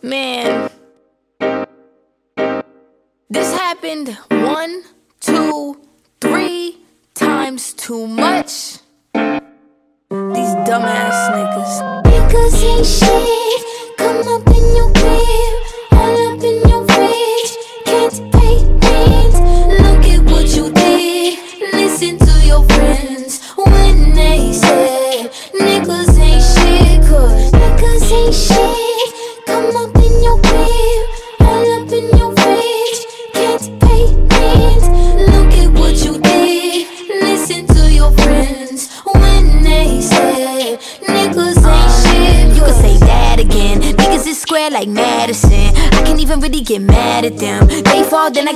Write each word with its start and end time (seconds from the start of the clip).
Man, 0.00 0.70
this 3.28 3.52
happened 3.52 4.16
one, 4.30 4.84
two, 5.18 5.80
three 6.20 6.76
times 7.14 7.72
too 7.72 8.06
much. 8.06 8.78
These 9.12 10.54
dumbass 10.68 11.32
niggas. 11.34 12.04
Niggas 12.04 12.62
ain't 12.62 12.86
shit. 12.86 13.98
Come 13.98 14.28
up 14.28 14.46
in 14.46 14.76
your 14.76 14.92
crib, 14.92 15.57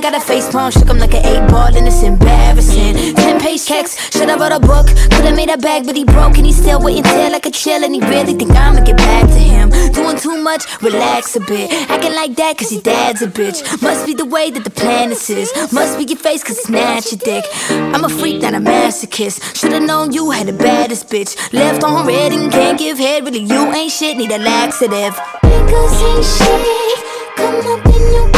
got 0.03 0.13
a 0.13 0.19
face 0.19 0.49
palm. 0.49 0.69
Shook 0.69 0.89
'em 0.89 0.99
like 0.99 1.13
an 1.13 1.25
eight 1.25 1.47
ball, 1.49 1.73
and 1.77 1.87
it's 1.87 2.03
embarrassing. 2.03 3.15
Ten 3.15 3.39
page 3.39 3.65
checks, 3.65 3.95
should 4.11 4.29
I 4.29 4.35
wrote 4.35 4.51
a 4.51 4.59
book? 4.59 4.87
Could've 5.11 5.33
made 5.33 5.49
a 5.49 5.57
bag, 5.57 5.85
but 5.85 5.95
he 5.95 6.03
broke, 6.03 6.35
and 6.37 6.45
he 6.45 6.51
still 6.51 6.81
waiting 6.81 7.03
till 7.03 7.31
like 7.31 7.45
a 7.45 7.51
chill. 7.51 7.81
And 7.85 7.95
he 7.95 8.01
really 8.01 8.33
think 8.33 8.51
I'ma 8.51 8.81
get 8.81 8.97
back 8.97 9.27
to 9.27 9.41
him. 9.53 9.69
Doing 9.93 10.17
too 10.17 10.37
much, 10.49 10.63
relax 10.81 11.37
a 11.37 11.39
bit. 11.39 11.71
Acting 11.89 12.15
like 12.21 12.35
that, 12.35 12.57
cause 12.57 12.71
your 12.73 12.81
dad's 12.81 13.21
a 13.21 13.27
bitch. 13.27 13.59
Must 13.81 14.05
be 14.05 14.13
the 14.13 14.25
way 14.25 14.51
that 14.51 14.65
the 14.65 14.75
planet 14.81 15.29
is. 15.29 15.49
Must 15.71 15.97
be 15.97 16.03
your 16.03 16.19
face, 16.19 16.43
cause 16.43 16.69
not 16.69 17.09
your 17.09 17.21
dick. 17.29 17.45
I'm 17.93 18.03
a 18.03 18.09
freak, 18.09 18.41
not 18.41 18.53
a 18.53 18.59
masochist. 18.59 19.55
Should've 19.55 19.83
known 19.83 20.11
you 20.11 20.31
had 20.31 20.47
the 20.47 20.57
baddest 20.67 21.07
bitch. 21.09 21.31
Left 21.53 21.81
on 21.83 22.05
red 22.05 22.33
and 22.33 22.51
can't 22.51 22.77
give 22.77 22.97
head. 22.97 23.23
Really, 23.23 23.43
you 23.53 23.61
ain't 23.71 23.91
shit, 23.91 24.17
need 24.17 24.31
a 24.31 24.39
laxative. 24.39 25.15
Niggas 25.43 25.97
ain't 26.09 26.25
shit. 26.35 26.97
Come 27.37 27.55
up 27.71 27.85
in 27.85 28.01
your 28.15 28.32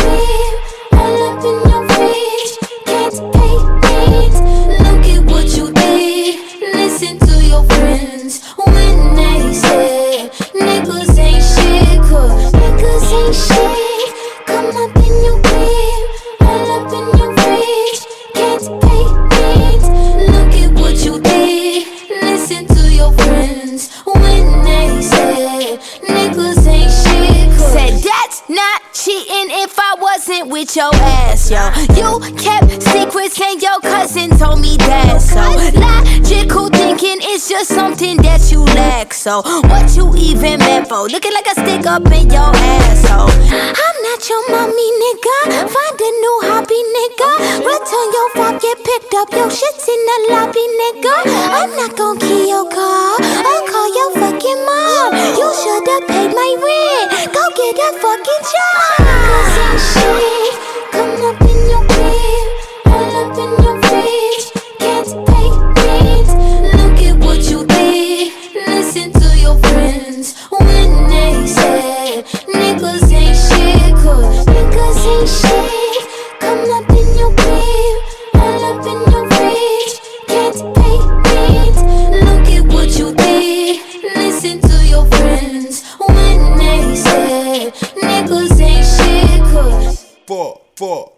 with 30.28 30.76
your 30.76 30.90
ass, 30.96 31.52
yo. 31.52 31.62
You 31.94 32.20
kept 32.36 32.82
secrets 32.82 33.40
and 33.40 33.62
your 33.62 33.80
cousin 33.80 34.32
told 34.38 34.60
me 34.60 34.76
that. 34.78 35.22
So 35.22 35.38
logical 35.78 36.70
thinking 36.70 37.22
is 37.22 37.48
just 37.48 37.70
something 37.70 38.18
that 38.26 38.52
you 38.52 38.64
lack. 38.74 39.14
So 39.14 39.44
what 39.70 39.96
you 39.96 40.16
even 40.18 40.60
meant 40.60 40.90
for? 40.90 41.06
Looking 41.06 41.32
like 41.32 41.46
a 41.46 41.56
stick 41.62 41.86
up 41.86 42.10
in 42.10 42.30
your 42.34 42.50
asshole. 42.50 43.30
I'm 43.30 43.98
not 44.02 44.22
your 44.26 44.42
mommy, 44.50 44.90
nigga. 44.98 45.70
Find 45.70 46.00
a 46.02 46.10
new 46.10 46.38
hobby, 46.50 46.82
nigga. 46.98 47.62
Return 47.62 48.08
your 48.10 48.30
phone, 48.34 48.58
get 48.58 48.82
picked 48.82 49.14
up. 49.14 49.30
Your 49.30 49.50
shit's 49.54 49.86
in 49.86 50.02
the 50.10 50.18
lobby, 50.34 50.66
nigga. 50.82 51.16
I'm 51.54 51.70
not 51.78 51.96
gon' 51.96 52.18
key 52.18 52.50
your 52.50 52.66
car. 52.66 53.14
I'll 53.22 53.66
call 53.70 53.90
your 53.94 54.12
fucking 54.18 54.62
mom. 54.66 55.14
You 55.38 55.48
should've 55.54 56.08
paid 56.10 56.34
my 56.34 56.50
rent. 56.58 57.15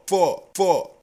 Four, 0.08 0.44
four, 0.56 0.97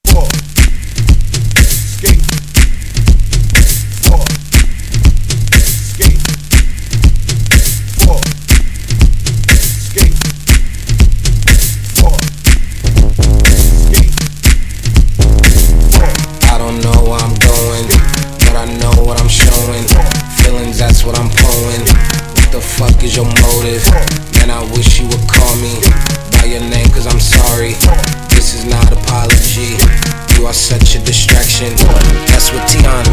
That's 31.54 32.50
what 32.50 32.66
Tion 32.66 32.82
are. 32.82 33.04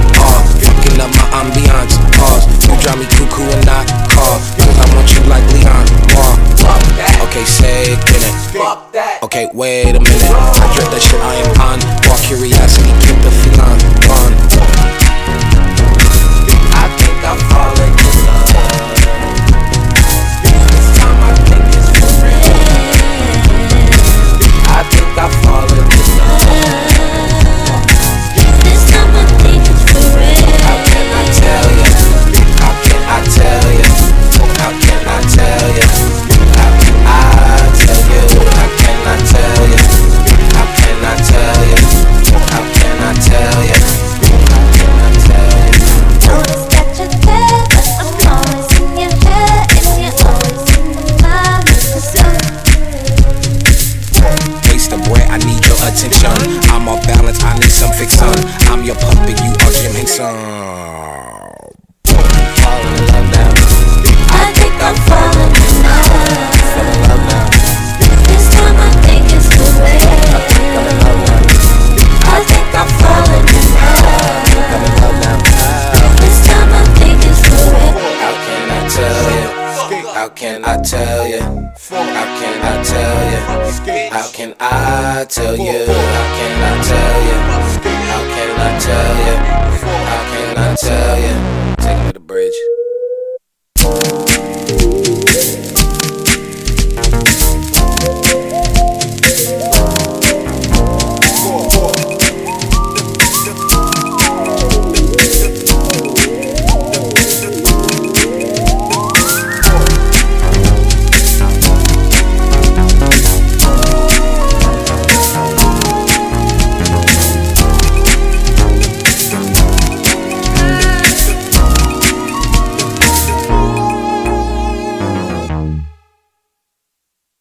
Fucking 0.58 0.98
up 0.98 1.14
my 1.14 1.46
ambiance. 1.46 1.94
Pause. 2.18 2.50
You 2.66 2.74
drive 2.82 2.98
me 2.98 3.06
cuckoo 3.06 3.46
and 3.46 3.66
not 3.70 3.86
call. 4.10 4.42
Cause 4.58 4.78
I 4.82 4.96
want 4.98 5.14
you 5.14 5.22
like 5.30 5.46
Leon. 5.54 5.86
War. 6.18 6.34
Okay, 7.30 7.46
say 7.46 7.94
it. 7.94 8.02
Okay, 9.22 9.48
wait 9.54 9.96
a 9.96 10.00
minute. 10.00 10.26
I 10.26 10.74
dread 10.74 10.90
that 10.90 11.02
shit 11.06 11.22
I 11.22 11.38
am 11.38 11.54
on. 11.62 11.78
More 12.10 12.18
curiosity, 12.18 12.90
keep 13.06 13.22
the 13.22 13.30
feeling 13.30 13.51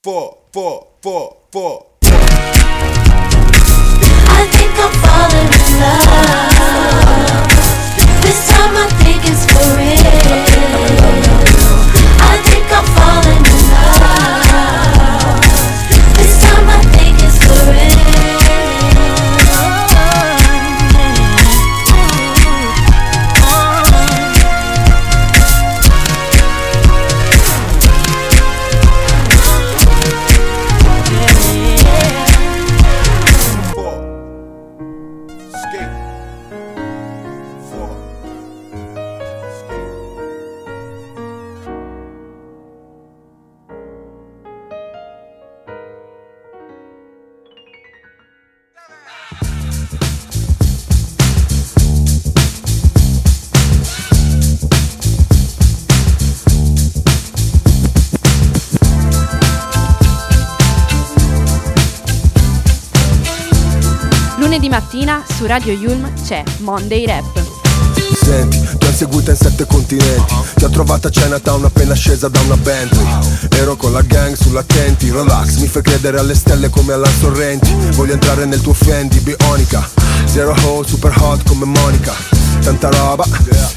four, 0.03 0.39
four, 0.53 1.37
four. 1.53 1.87
I 4.33 4.47
think 4.51 4.73
I'm 4.79 4.93
falling 5.05 5.53
in 5.53 5.81
love. 5.81 7.49
This 8.23 8.49
time 8.49 8.77
I 8.77 8.89
think 9.03 9.21
it's 9.27 9.45
for 9.53 9.67
real. 9.77 10.60
Mattina 65.11 65.25
su 65.27 65.47
Radio 65.47 65.73
Yulm 65.73 66.13
c'è 66.23 66.43
Monday 66.61 67.05
Rap. 67.05 67.50
Senti, 68.23 68.61
ti 68.79 68.87
ho 68.87 68.89
inseguita 68.89 69.31
in 69.31 69.37
sette 69.37 69.67
continenti. 69.67 70.35
Ti 70.55 70.65
ho 70.65 70.69
trovata 70.69 71.09
a 71.09 71.11
Chinatown 71.11 71.65
appena 71.65 71.95
scesa 71.95 72.29
da 72.29 72.41
una 72.41 72.57
Bentley. 72.57 73.07
Ero 73.51 73.77
con 73.77 73.93
la 73.93 74.03
gang 74.03 74.35
sull'attenti 74.35 75.11
Relax, 75.11 75.57
mi 75.57 75.67
fai 75.67 75.83
credere 75.83 76.19
alle 76.19 76.35
stelle 76.35 76.69
come 76.69 76.93
alla 76.93 77.09
Sorrenti. 77.21 77.75
Voglio 77.93 78.13
entrare 78.13 78.45
nel 78.45 78.61
tuo 78.61 78.75
Fendi, 78.75 79.21
bionica. 79.21 79.89
Zero 80.27 80.55
hole, 80.65 80.87
super 80.87 81.13
hot 81.19 81.43
come 81.49 81.65
Monica. 81.65 82.41
Tanta 82.61 82.91
roba, 82.91 83.25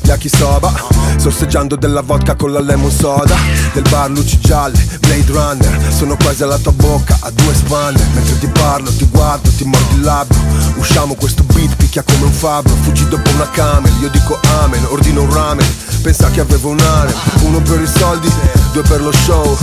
yakisoba 0.02 0.74
Sorseggiando 1.16 1.78
della 1.78 2.02
vodka 2.02 2.36
con 2.36 2.52
la 2.52 2.60
lemon 2.60 2.92
soda. 2.92 3.36
Del 3.74 3.84
bar 3.90 4.10
luci 4.10 4.40
gialle, 4.40 4.78
Blade 5.00 5.32
Runner. 5.32 5.94
Sono 5.94 6.18
quasi 6.18 6.44
alla 6.44 6.58
tua 6.58 6.74
bocca, 6.74 7.18
a 7.22 7.32
due 7.32 7.54
spanne 7.54 8.06
Mentre 8.14 8.40
ti 8.40 8.48
parlo, 8.48 8.92
ti 8.92 9.08
guardo, 9.10 9.50
ti 9.50 9.64
mordi 9.64 9.96
il 9.96 10.02
labbro. 10.02 10.38
Usciamo 10.76 11.16
questo 11.16 11.44
beat, 11.44 11.76
picchia 11.78 12.04
come 12.04 12.26
un 12.26 12.32
fabbro. 12.32 12.76
Fuggi 12.82 13.08
dopo 13.08 13.30
una 13.30 13.50
camel, 13.52 13.94
io 14.02 14.10
dico 14.10 14.33
amen 14.62 14.86
Ordino 14.90 15.22
un 15.22 15.34
ramen, 15.34 15.66
pensa 16.02 16.30
che 16.30 16.42
avevo 16.42 16.70
un 16.70 16.80
harem 16.80 17.14
Uno 17.42 17.62
per 17.62 17.82
i 17.82 17.88
soldi, 17.88 18.32
due 18.72 18.82
per 18.84 19.02
lo 19.02 19.12
show 19.12 19.58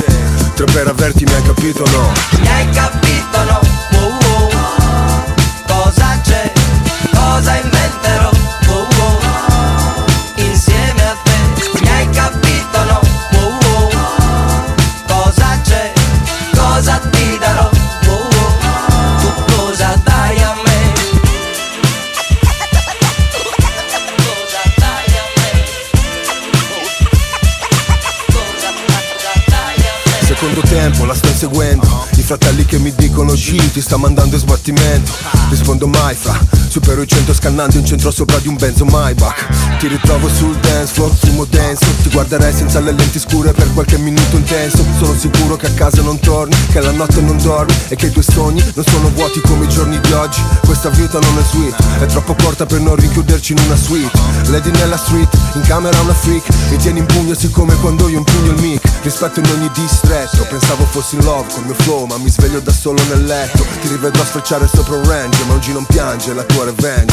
Tre 0.55 0.65
per 0.73 0.89
averti, 0.89 1.25
mi 1.25 1.33
hai 1.33 1.43
capito 1.43 1.85
no? 1.91 2.13
Mi 2.39 2.49
hai 2.49 2.69
capito 2.71 3.45
no? 3.45 3.61
Wow, 3.93 4.09
wow. 4.09 4.50
Sta 33.91 33.99
mandando 33.99 34.39
sbattimento. 34.39 35.11
Rispondo 35.51 35.89
mai 35.89 36.15
fra 36.15 36.60
Supero 36.71 37.03
i 37.03 37.07
100 37.09 37.35
scannando 37.35 37.79
in 37.79 37.85
centro 37.85 38.13
sopra 38.13 38.39
di 38.39 38.47
un 38.47 38.55
benzo 38.55 38.85
Maybach. 38.85 39.79
Ti 39.81 39.89
ritrovo 39.89 40.29
sul 40.29 40.57
dance 40.59 40.93
floor, 40.93 41.13
fumo 41.13 41.45
denso. 41.45 41.87
Ti 42.01 42.11
guarderei 42.11 42.53
senza 42.55 42.79
le 42.79 42.93
lenti 42.93 43.19
scure 43.19 43.51
per 43.53 43.73
qualche 43.73 43.99
minuto 43.99 44.37
intenso. 44.37 44.85
Sono 45.01 45.19
sicuro 45.19 45.57
che 45.57 45.67
a 45.67 45.73
casa 45.73 46.01
non 46.03 46.21
torni 46.21 46.55
Che 46.71 46.81
la 46.81 46.93
notte 46.93 47.21
non 47.21 47.39
dormi 47.39 47.75
E 47.89 47.97
che 47.97 48.07
i 48.07 48.11
tuoi 48.11 48.23
sogni 48.23 48.63
non 48.75 48.85
sono 48.85 49.11
vuoti 49.11 49.41
come 49.41 49.65
i 49.65 49.69
giorni 49.69 49.99
di 49.99 50.13
oggi. 50.13 50.41
Questa 50.65 50.91
vita 50.91 51.19
non 51.19 51.39
è 51.39 51.43
sweet 51.43 52.03
È 52.03 52.07
troppo 52.07 52.37
corta 52.41 52.67
per 52.67 52.79
non 52.79 52.95
rinchiuderci 52.95 53.51
in 53.53 53.59
una 53.67 53.77
suite. 53.77 54.17
Lady 54.47 54.71
nella 54.71 54.97
street, 54.97 55.29
in 55.55 55.63
camera 55.63 55.99
una 56.03 56.15
freak. 56.15 56.47
Mi 56.71 56.77
tieni 56.77 57.01
in 57.01 57.07
pugno 57.07 57.35
siccome 57.35 57.75
quando 57.81 58.09
io 58.09 58.19
impugno 58.19 58.53
il 58.53 58.61
mic. 58.61 58.81
Rispetto 59.03 59.41
in 59.41 59.47
ogni 59.47 59.71
distretto 59.73 60.47
Pensavo 60.49 60.85
fossi 60.85 61.17
in 61.17 61.25
love 61.25 61.51
col 61.53 61.65
mio 61.65 61.75
flow 61.75 62.05
Ma 62.05 62.19
mi 62.19 62.29
sveglio 62.29 62.61
da 62.61 62.71
solo 62.71 63.03
nel 63.09 63.25
letto. 63.25 63.67
Ti 63.81 63.89
rivedrò 63.89 64.23
sfrecciare 64.23 64.69
sopra 64.73 64.95
un 64.95 65.09
range 65.09 65.43
Ma 65.47 65.55
oggi 65.55 65.73
non 65.73 65.85
piange 65.87 66.33
la 66.33 66.45
tua 66.45 66.60
revenge 66.65 67.13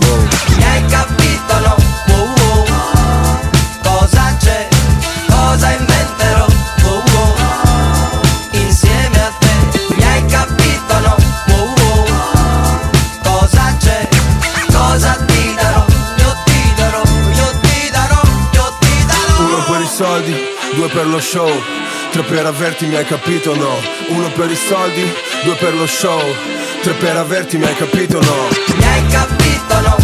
Wow. 0.00 0.26
Mi 0.56 0.64
hai 0.64 0.84
capito 0.86 1.58
no? 1.60 1.76
Wow, 2.08 2.34
wow. 2.36 3.38
Cosa 3.82 4.36
c'è? 4.40 4.68
Cosa 5.28 5.70
inventerò? 5.72 6.46
Wow, 6.82 7.02
wow. 7.12 8.20
Insieme 8.52 9.22
a 9.22 9.32
te 9.38 9.94
Mi 9.94 10.04
hai 10.04 10.24
capito 10.26 10.98
no? 11.00 11.16
Wow, 11.46 11.74
wow. 11.76 12.80
Cosa 13.22 13.76
c'è? 13.78 14.08
Cosa 14.72 15.16
ti 15.26 15.54
darò? 15.54 15.84
Io 16.18 16.36
ti 16.44 16.74
darò, 16.76 17.02
io 17.32 17.50
ti 17.60 17.90
darò, 17.90 18.20
io 18.52 18.76
ti 18.80 19.04
darò 19.06 19.44
Uno 19.44 19.64
per 19.64 19.80
i 19.80 19.88
soldi, 19.88 20.34
due 20.74 20.88
per 20.88 21.06
lo 21.06 21.20
show 21.20 21.50
Tre 22.10 22.22
per 22.22 22.46
averti, 22.46 22.86
mi 22.86 22.96
hai 22.96 23.04
capito 23.04 23.56
no? 23.56 23.76
Uno 24.08 24.30
per 24.32 24.50
i 24.50 24.56
soldi, 24.56 25.02
due 25.42 25.54
per 25.56 25.74
lo 25.74 25.86
show 25.86 26.22
Tre 26.84 26.92
per 26.92 27.16
averti, 27.16 27.56
mi 27.56 27.64
hai 27.64 27.74
capito 27.76 28.20
no? 28.20 28.48
Mi 28.76 28.84
hai 28.84 29.06
capito 29.06 29.80
no? 29.80 30.03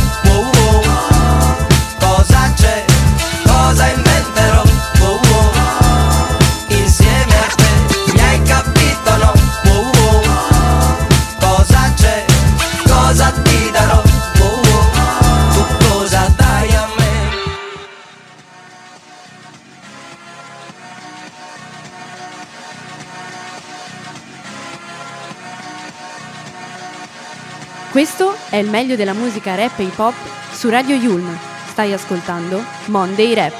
Questo 27.90 28.37
è 28.50 28.56
il 28.56 28.70
meglio 28.70 28.94
della 28.94 29.14
musica 29.14 29.56
rap 29.56 29.80
e 29.80 29.82
hip 29.82 29.99
hop 29.99 30.14
su 30.52 30.68
Radio 30.68 30.94
Yulm. 30.94 31.37
Stai 31.70 31.92
ascoltando 31.92 32.62
Monday 32.87 33.35
Rap. 33.35 33.52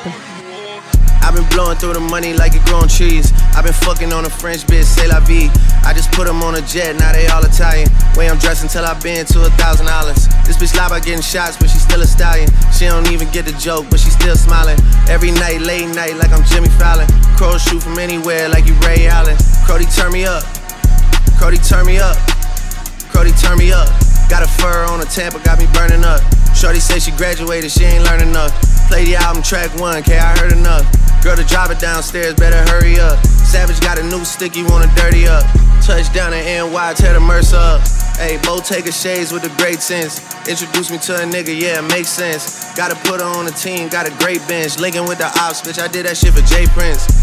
I've 1.23 1.35
been 1.35 1.47
blowing 1.49 1.77
through 1.77 1.95
the 1.95 2.01
money 2.01 2.33
like 2.35 2.57
grown. 2.65 2.85
I've 2.85 3.65
been 3.65 3.73
fucking 3.73 4.13
on 4.13 4.25
a 4.25 4.31
French 4.31 4.65
bitch, 4.67 4.85
say 4.85 5.09
la 5.09 5.19
vie. 5.19 5.51
I 5.85 5.93
just 5.93 6.13
put 6.13 6.27
them 6.27 6.43
on 6.43 6.55
a 6.55 6.61
jet, 6.63 6.97
now 6.97 7.11
they 7.11 7.27
all 7.27 7.43
Italian. 7.45 7.91
Way 8.15 8.31
I'm 8.31 8.39
dressed 8.39 8.63
until 8.63 8.85
I've 8.85 9.03
been 9.03 9.27
to 9.27 9.47
a 9.47 9.51
thousand 9.59 9.87
dollars. 9.87 10.29
This 10.47 10.57
bitch 10.57 10.77
lie 10.79 11.01
getting 11.01 11.23
shots, 11.23 11.57
but 11.57 11.69
she's 11.69 11.83
still 11.83 12.01
a 12.01 12.07
stallion. 12.07 12.49
She 12.71 12.87
don't 12.87 13.11
even 13.11 13.29
get 13.33 13.47
the 13.47 13.53
joke, 13.59 13.87
but 13.91 13.99
she's 13.99 14.15
still 14.15 14.37
smiling. 14.37 14.79
Every 15.09 15.33
night, 15.33 15.61
late 15.63 15.89
night, 15.93 16.15
like 16.15 16.31
I'm 16.31 16.45
Jimmy 16.45 16.69
Fallon. 16.79 17.09
Shoot 17.59 17.83
from 17.83 17.99
anywhere, 17.99 18.49
like 18.49 18.65
you 18.67 18.75
Ray 18.87 19.09
Allen. 19.09 19.37
Turn 19.67 20.13
me 20.13 20.25
up. 20.25 20.45
Turn 21.67 21.85
me 21.85 21.99
up. 21.99 22.17
Turn 23.11 23.59
me 23.59 23.73
up. 23.73 24.10
Got 24.31 24.47
a 24.47 24.49
fur 24.63 24.87
on 24.87 25.01
a 25.03 25.05
Tampa, 25.05 25.43
got 25.43 25.59
me 25.59 25.67
burning 25.75 26.05
up. 26.05 26.23
Shorty 26.55 26.79
say 26.79 27.01
she 27.01 27.11
graduated, 27.11 27.73
she 27.73 27.83
ain't 27.83 28.05
learned 28.05 28.23
enough. 28.23 28.55
Play 28.87 29.05
the 29.05 29.17
album 29.17 29.43
track 29.43 29.75
one, 29.75 30.03
K, 30.05 30.19
I 30.19 30.39
heard 30.39 30.53
enough. 30.53 30.87
Girl, 31.21 31.35
the 31.35 31.43
driver 31.43 31.75
downstairs, 31.75 32.35
better 32.35 32.63
hurry 32.71 33.01
up. 33.01 33.19
Savage 33.27 33.81
got 33.81 33.99
a 33.99 34.05
new 34.05 34.25
stick, 34.25 34.55
you 34.55 34.65
wanna 34.67 34.87
dirty 34.95 35.27
up. 35.27 35.43
Touchdown 35.83 36.33
in 36.33 36.47
NY, 36.47 36.95
tear 36.95 37.15
the 37.15 37.21
Mercer 37.21 37.57
up. 37.57 37.83
Hey, 38.17 38.39
Bo 38.45 38.61
Taker 38.61 38.93
shades 38.93 39.33
with 39.33 39.45
a 39.45 39.53
great 39.61 39.81
sense. 39.81 40.23
Introduce 40.47 40.91
me 40.91 40.99
to 40.99 41.17
a 41.17 41.27
nigga, 41.27 41.51
yeah, 41.51 41.81
it 41.81 41.89
makes 41.91 42.11
sense. 42.11 42.73
Gotta 42.77 42.95
put 43.11 43.21
her 43.21 43.27
on 43.27 43.47
the 43.47 43.51
team, 43.51 43.89
got 43.89 44.07
a 44.07 44.15
great 44.23 44.47
bench. 44.47 44.79
Linking 44.79 45.09
with 45.09 45.19
the 45.19 45.27
ops, 45.27 45.61
bitch, 45.61 45.83
I 45.83 45.89
did 45.89 46.07
that 46.07 46.17
shit 46.17 46.33
for 46.33 46.43
Jay 46.47 46.67
Prince. 46.67 47.20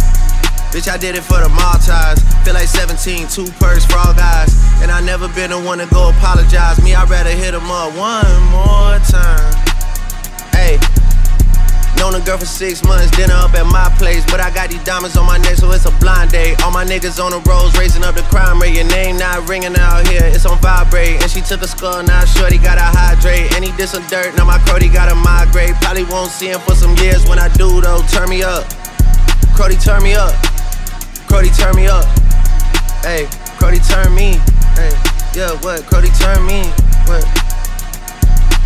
Bitch, 0.72 0.88
I 0.88 0.98
did 0.98 1.16
it 1.16 1.24
for 1.24 1.40
the 1.40 1.50
Maltese. 1.50 2.22
Feel 2.44 2.54
like 2.54 2.68
17, 2.68 3.28
two 3.28 3.46
purse 3.60 3.86
for 3.86 3.98
all 3.98 4.14
guys. 4.14 4.52
And 4.82 4.92
I 4.92 5.02
never 5.02 5.28
been 5.30 5.52
the 5.52 5.60
one 5.60 5.80
to 5.80 5.88
go 5.88 6.10
apologize. 6.10 6.82
Me, 6.84 6.94
I'd 6.94 7.10
rather 7.10 7.32
hit 7.32 7.54
him 7.54 7.72
up 7.72 7.96
one 7.96 8.42
more 8.52 9.00
time. 9.08 9.54
Hey, 10.52 10.78
Known 11.98 12.14
a 12.14 12.22
girl 12.22 12.38
for 12.38 12.46
six 12.46 12.84
months, 12.84 13.10
dinner 13.18 13.34
up 13.34 13.56
at 13.56 13.66
my 13.66 13.90
place. 13.98 14.24
But 14.30 14.40
I 14.40 14.54
got 14.54 14.70
these 14.70 14.84
diamonds 14.84 15.18
on 15.18 15.26
my 15.26 15.40
neck, 15.40 15.58
so 15.58 15.72
it's 15.72 15.86
a 15.86 15.92
blind 15.98 16.30
date. 16.30 16.62
All 16.62 16.70
my 16.70 16.86
niggas 16.86 17.18
on 17.18 17.32
the 17.32 17.42
roads, 17.50 17.76
raising 17.76 18.04
up 18.04 18.14
the 18.14 18.22
crime 18.30 18.62
rate. 18.62 18.76
Your 18.76 18.86
name 18.86 19.18
not 19.18 19.50
ringing 19.50 19.76
out 19.76 20.08
here, 20.08 20.22
it's 20.24 20.46
on 20.46 20.60
vibrate. 20.60 21.22
And 21.24 21.30
she 21.32 21.42
took 21.42 21.62
a 21.62 21.68
skull, 21.68 22.04
now 22.04 22.24
shorty 22.26 22.60
gotta 22.60 22.86
hydrate. 22.86 23.52
And 23.56 23.66
he 23.66 23.72
did 23.78 23.90
some 23.90 24.06
dirt, 24.08 24.38
now 24.38 24.46
my 24.46 24.60
Crody 24.60 24.90
gotta 24.90 25.16
migrate. 25.16 25.74
Probably 25.82 26.04
won't 26.04 26.30
see 26.30 26.50
him 26.50 26.60
for 26.62 26.76
some 26.76 26.96
years 26.98 27.28
when 27.28 27.40
I 27.40 27.50
do 27.58 27.82
though. 27.82 28.02
Turn 28.14 28.30
me 28.30 28.44
up, 28.44 28.70
Crody, 29.58 29.82
turn 29.82 30.04
me 30.04 30.14
up. 30.14 30.36
Crody, 31.28 31.50
turn 31.56 31.76
me 31.76 31.88
up. 31.88 32.06
Hey, 33.04 33.28
Cody 33.60 33.80
turn 33.80 34.16
me. 34.16 34.40
Hey, 34.76 34.92
yeah, 35.36 35.52
what? 35.62 35.86
Cody 35.86 36.10
turn 36.20 36.46
me. 36.46 36.64
What? 37.06 37.24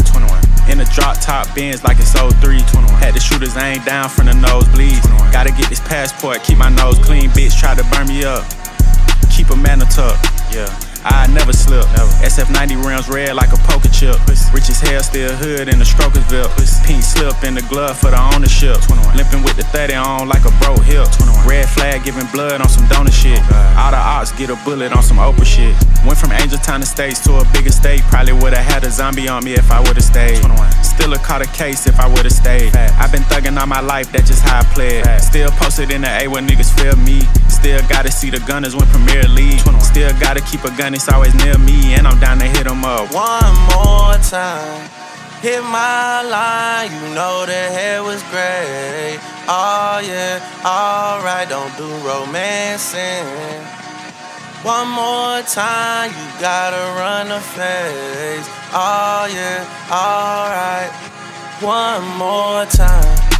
21. 0.06 0.72
In 0.72 0.80
a 0.80 0.86
drop 0.94 1.20
top 1.20 1.53
Benz 1.56 1.84
like 1.84 1.98
it's 2.00 2.13
03. 2.13 2.32
21. 2.62 2.88
Had 3.01 3.13
the 3.13 3.20
shooters 3.20 3.58
aim 3.58 3.84
down 3.84 4.10
from 4.10 4.27
the 4.27 4.34
nosebleeds. 4.34 5.03
Gotta 5.32 5.51
get 5.51 5.70
this 5.70 5.80
passport, 5.80 6.44
keep 6.44 6.58
my 6.58 6.70
nose 6.70 6.98
clean. 7.00 7.30
Bitch 7.32 7.60
try 7.60 7.75
to 7.75 7.84
burn 7.91 8.08
me 8.08 8.24
up. 8.24 8.46
Keep 9.30 9.50
a 9.50 9.56
man 9.56 9.82
a 9.82 9.86
tuck. 9.86 10.18
Yeah. 10.51 10.90
I 11.03 11.27
never 11.34 11.53
slip. 11.53 11.86
Never. 11.98 12.12
SF90 12.22 12.86
rims 12.86 13.10
red 13.10 13.36
like 13.36 13.53
a 13.53 13.60
poker 13.65 13.89
chip. 13.89 14.17
Rich 14.53 14.70
as 14.70 14.79
hell, 14.79 15.01
still 15.01 15.31
hood 15.36 15.67
in 15.67 15.79
the 15.79 15.86
Strokersville. 15.86 16.50
Pink 16.86 17.03
slip 17.03 17.43
in 17.43 17.53
the 17.55 17.65
glove 17.70 17.98
for 17.98 18.12
the 18.12 18.22
ownership. 18.34 18.77
21. 18.81 19.17
Limping 19.17 19.43
with 19.43 19.55
the 19.58 19.63
30 19.63 19.96
on 19.96 20.27
like 20.27 20.46
a 20.46 20.53
bro 20.62 20.77
hip. 20.81 21.08
21. 21.12 21.48
Red 21.48 21.70
flag 21.70 22.03
giving 22.03 22.27
blood 22.34 22.62
on 22.62 22.70
some 22.70 22.88
donor 22.88 23.12
shit. 23.12 23.39
Oh 23.51 23.79
All 23.79 23.91
the 23.91 23.98
ops 23.98 24.31
get 24.34 24.50
a 24.50 24.58
bullet 24.63 24.93
on 24.93 25.03
some 25.03 25.17
Oprah 25.17 25.46
shit. 25.46 25.74
Went 26.05 26.17
from 26.17 26.31
Angel 26.31 26.58
Town 26.60 26.81
Estates 26.81 27.20
to 27.25 27.38
a 27.41 27.46
bigger 27.53 27.72
state. 27.72 28.01
Probably 28.10 28.34
would've 28.34 28.58
had 28.58 28.84
a 28.84 28.91
zombie 28.91 29.27
on 29.27 29.43
me 29.43 29.53
if 29.53 29.72
I 29.72 29.79
would've 29.79 30.03
stayed. 30.03 30.41
21. 30.41 30.72
Still 30.84 31.13
a 31.13 31.17
caught 31.17 31.41
a 31.41 31.48
case 31.48 31.88
if 31.88 32.00
I 32.00 32.08
would've 32.08 32.31
stayed. 32.31 32.75
I've 32.75 33.12
been 33.12 33.24
thugging 33.24 33.60
all 33.60 33.67
my 33.67 33.81
life, 33.81 34.12
that's 34.12 34.27
just 34.27 34.43
how 34.43 34.60
I 34.60 34.63
play 34.74 35.00
it. 35.00 35.22
Still 35.22 35.50
posted 35.51 35.91
in 35.91 36.01
the 36.01 36.12
A 36.22 36.27
where 36.27 36.41
niggas 36.41 36.70
feel 36.79 36.96
me. 36.98 37.22
Still 37.50 37.81
gotta 37.88 38.12
see 38.12 38.29
the 38.29 38.39
gunners 38.39 38.75
win 38.75 38.88
Premier 38.88 39.24
League. 39.24 39.60
Still 39.81 40.12
gotta 40.20 40.41
keep 40.41 40.63
a 40.63 40.72
gun, 40.77 40.90
it's 40.93 41.10
always 41.10 41.33
near 41.36 41.57
me. 41.57 41.93
And 41.95 42.07
I'm 42.07 42.19
down 42.19 42.39
to 42.39 42.45
hit 42.45 42.67
'em 42.67 42.83
up. 42.83 43.12
One 43.13 43.55
more 43.74 44.15
time. 44.17 44.89
Hit 45.41 45.63
my 45.63 46.21
line, 46.21 46.91
you 46.91 47.15
know 47.15 47.48
the 47.48 47.63
hair 47.77 48.03
was 48.03 48.21
great. 48.29 49.19
Oh 49.48 50.00
yeah, 50.05 50.38
alright, 50.63 51.50
don't 51.50 51.75
do 51.77 51.89
romancing. 52.07 53.25
One 54.62 54.89
more 54.89 55.41
time, 55.41 56.12
you 56.12 56.27
gotta 56.39 56.83
run 57.01 57.29
the 57.29 57.39
face. 57.39 58.48
Oh 58.71 59.25
yeah, 59.33 59.65
alright. 59.89 60.91
One 61.62 62.05
more 62.17 62.65
time. 62.65 63.30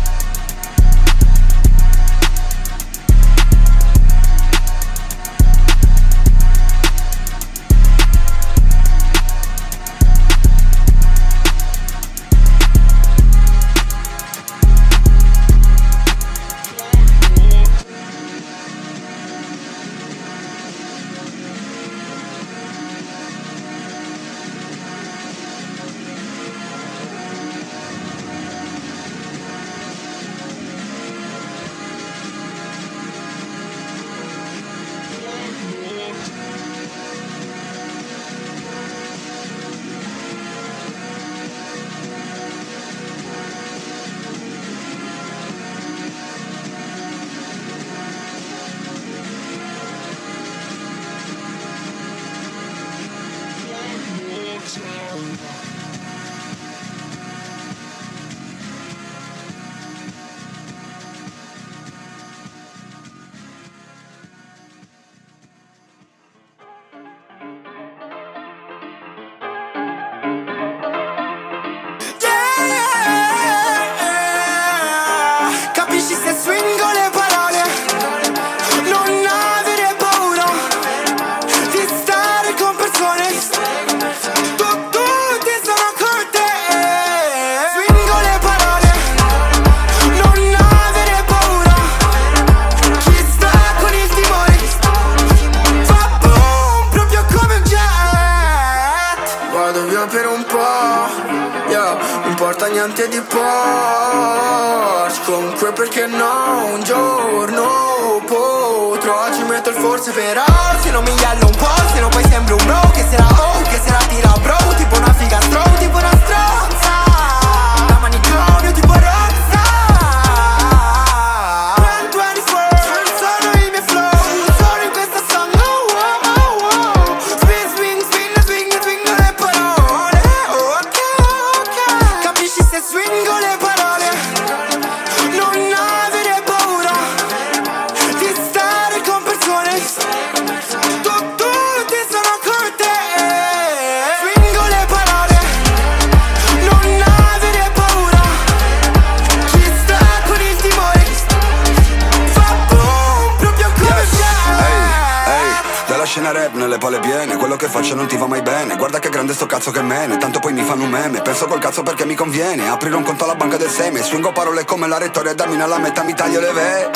cammino 165.52 165.66
alla 165.66 165.80
metà 165.80 166.04
mi 166.04 166.14
taglio 166.14 166.40
le 166.40 166.52
vene. 166.54 166.90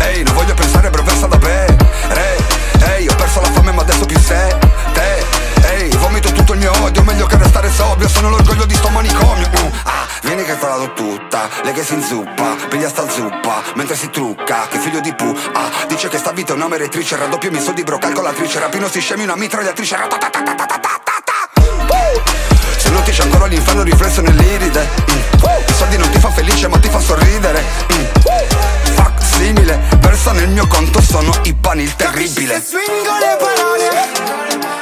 Ehi, 0.00 0.22
non 0.24 0.34
voglio 0.34 0.54
pensare 0.54 0.90
bro, 0.90 1.02
versa 1.04 1.26
da 1.26 1.36
bere. 1.36 1.76
Ehi, 2.80 3.06
ho 3.06 3.14
perso 3.14 3.40
la 3.40 3.50
fame 3.52 3.70
ma 3.70 3.82
adesso 3.82 4.04
più 4.04 4.18
sete 4.18 5.24
Ehi, 5.62 5.96
vomito 5.96 6.32
tutto 6.32 6.52
il 6.52 6.58
mio 6.58 6.72
odio, 6.82 7.02
meglio 7.02 7.26
che 7.26 7.36
restare 7.36 7.70
sobrio. 7.70 8.08
Sono 8.08 8.28
l'orgoglio 8.28 8.64
di 8.64 8.74
sto 8.74 8.88
manicomio. 8.88 9.46
Uh, 9.46 9.70
ah, 9.84 10.06
Vieni 10.22 10.42
che 10.44 10.58
te 10.58 10.66
la 10.66 10.76
do 10.76 10.92
tutta, 10.94 11.48
lei 11.62 11.72
che 11.74 11.84
si 11.84 11.92
inzuppa 11.94 12.56
Piglia 12.70 12.88
sta 12.88 13.06
zuppa, 13.08 13.62
mentre 13.74 13.94
si 13.94 14.08
trucca 14.08 14.66
Che 14.70 14.78
figlio 14.78 15.00
di 15.00 15.14
pu, 15.14 15.36
ah, 15.52 15.70
dice 15.86 16.08
che 16.08 16.16
sta 16.16 16.32
vita 16.32 16.54
è 16.54 16.56
una 16.56 16.66
meretrice 16.66 17.16
Raddoppio 17.16 17.50
mi 17.50 17.60
so 17.60 17.72
di 17.72 17.82
bro, 17.82 17.98
calcolatrice 17.98 18.58
Rapino 18.58 18.88
si 18.88 19.00
scemi 19.00 19.24
una 19.24 19.36
mitragliatrice 19.36 19.96
Se 22.78 22.90
non 22.90 23.02
ti 23.02 23.10
c'è 23.10 23.22
ancora 23.22 23.44
l'inferno 23.44 23.82
riflesso 23.82 24.22
nell'iride 24.22 24.88
mm, 25.10 25.73
i 25.94 25.96
soldi 25.96 25.96
non 25.96 26.10
ti 26.10 26.18
fa 26.18 26.30
felice 26.30 26.68
ma 26.68 26.78
ti 26.78 26.88
fa 26.88 26.98
sorridere. 26.98 27.62
Mm. 27.92 28.04
Fuck 28.94 29.22
simile. 29.22 29.80
Versa 30.00 30.32
nel 30.32 30.48
mio 30.48 30.66
conto 30.66 31.00
sono 31.00 31.32
i 31.44 31.54
pani 31.54 31.82
il 31.82 31.94
terribile. 31.94 32.60
Swingo 32.60 33.18
le 33.20 33.36
parole 33.38 34.73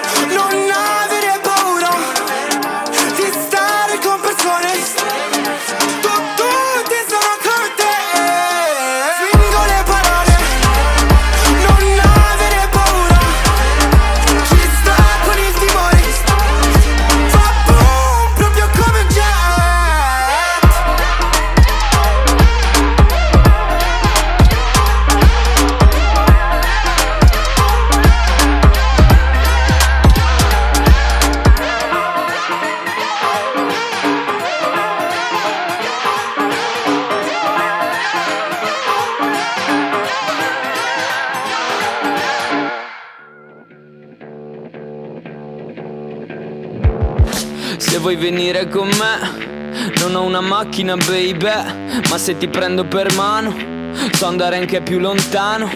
vuoi 48.03 48.17
venire 48.17 48.69
con 48.69 48.89
me, 48.89 49.93
non 50.01 50.17
ho 50.17 50.25
una 50.25 50.41
macchina 50.41 50.97
baby, 50.97 51.39
ma 52.11 52.19
se 52.19 52.37
ti 52.37 52.49
prendo 52.49 52.85
per 52.85 53.15
mano 53.15 53.72
So 54.23 54.29
andare 54.29 54.57
anche 54.57 54.81
più 54.83 55.01
lontano. 55.01 55.69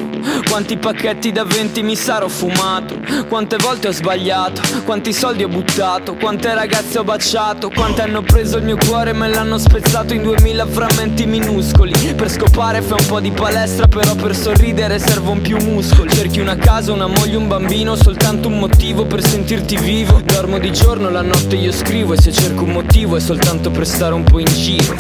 Quanti 0.49 0.77
pacchetti 0.77 1.33
da 1.33 1.43
20 1.43 1.83
mi 1.83 1.97
sarò 1.97 2.29
fumato? 2.29 2.95
Quante 3.27 3.57
volte 3.57 3.89
ho 3.89 3.91
sbagliato? 3.91 4.63
Quanti 4.85 5.13
soldi 5.13 5.43
ho 5.43 5.49
buttato? 5.49 6.15
Quante 6.15 6.55
ragazze 6.55 7.01
ho 7.01 7.03
baciato? 7.03 7.71
Quante 7.71 8.03
hanno 8.03 8.23
preso 8.23 8.59
il 8.59 8.63
mio 8.63 8.77
cuore 8.77 9.11
e 9.11 9.15
me 9.15 9.27
l'hanno 9.27 9.59
spezzato 9.59 10.15
in 10.15 10.23
duemila 10.23 10.65
frammenti 10.65 11.27
minuscoli? 11.27 11.91
Per 12.15 12.31
scopare 12.31 12.83
fai 12.83 13.01
un 13.01 13.07
po' 13.07 13.19
di 13.19 13.33
palestra 13.33 13.89
Però 13.89 14.15
per 14.15 14.37
sorridere 14.37 15.01
servono 15.01 15.41
più 15.41 15.57
muscoli. 15.57 16.11
Cerchi 16.11 16.39
una 16.39 16.55
casa, 16.55 16.93
una 16.93 17.09
moglie, 17.09 17.35
un 17.35 17.49
bambino 17.49 17.97
Soltanto 17.97 18.47
un 18.47 18.61
motivo 18.61 19.07
per 19.07 19.27
sentirti 19.27 19.77
vivo. 19.77 20.23
Dormo 20.25 20.61
di 20.61 20.73
giorno, 20.73 21.11
la 21.11 21.23
notte 21.23 21.57
io 21.57 21.73
scrivo 21.73 22.13
E 22.13 22.23
se 22.23 22.31
cerco 22.31 22.63
un 22.63 22.71
motivo 22.71 23.17
è 23.17 23.21
soltanto 23.21 23.73
per 23.73 23.89
stare 23.89 24.15
un 24.15 24.23
po' 24.23 24.39
in 24.39 24.47
giro. 24.47 24.95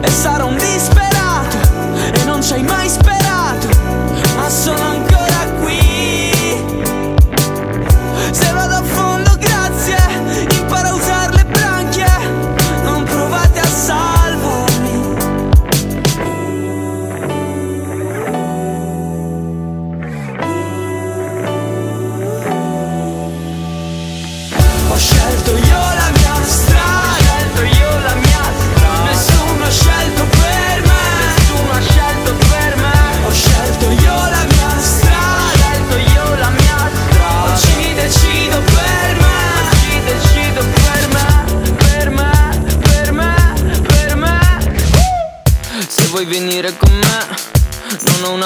E 0.00 0.08
sarò 0.08 0.46
un 0.46 0.56
disperato 0.56 1.21
e 2.12 2.24
non 2.24 2.42
ci 2.42 2.54
hai 2.54 2.62
mai 2.62 2.88
sperato, 2.88 3.68
ma 4.36 4.48
sono 4.48 4.82
ancora 4.82 5.11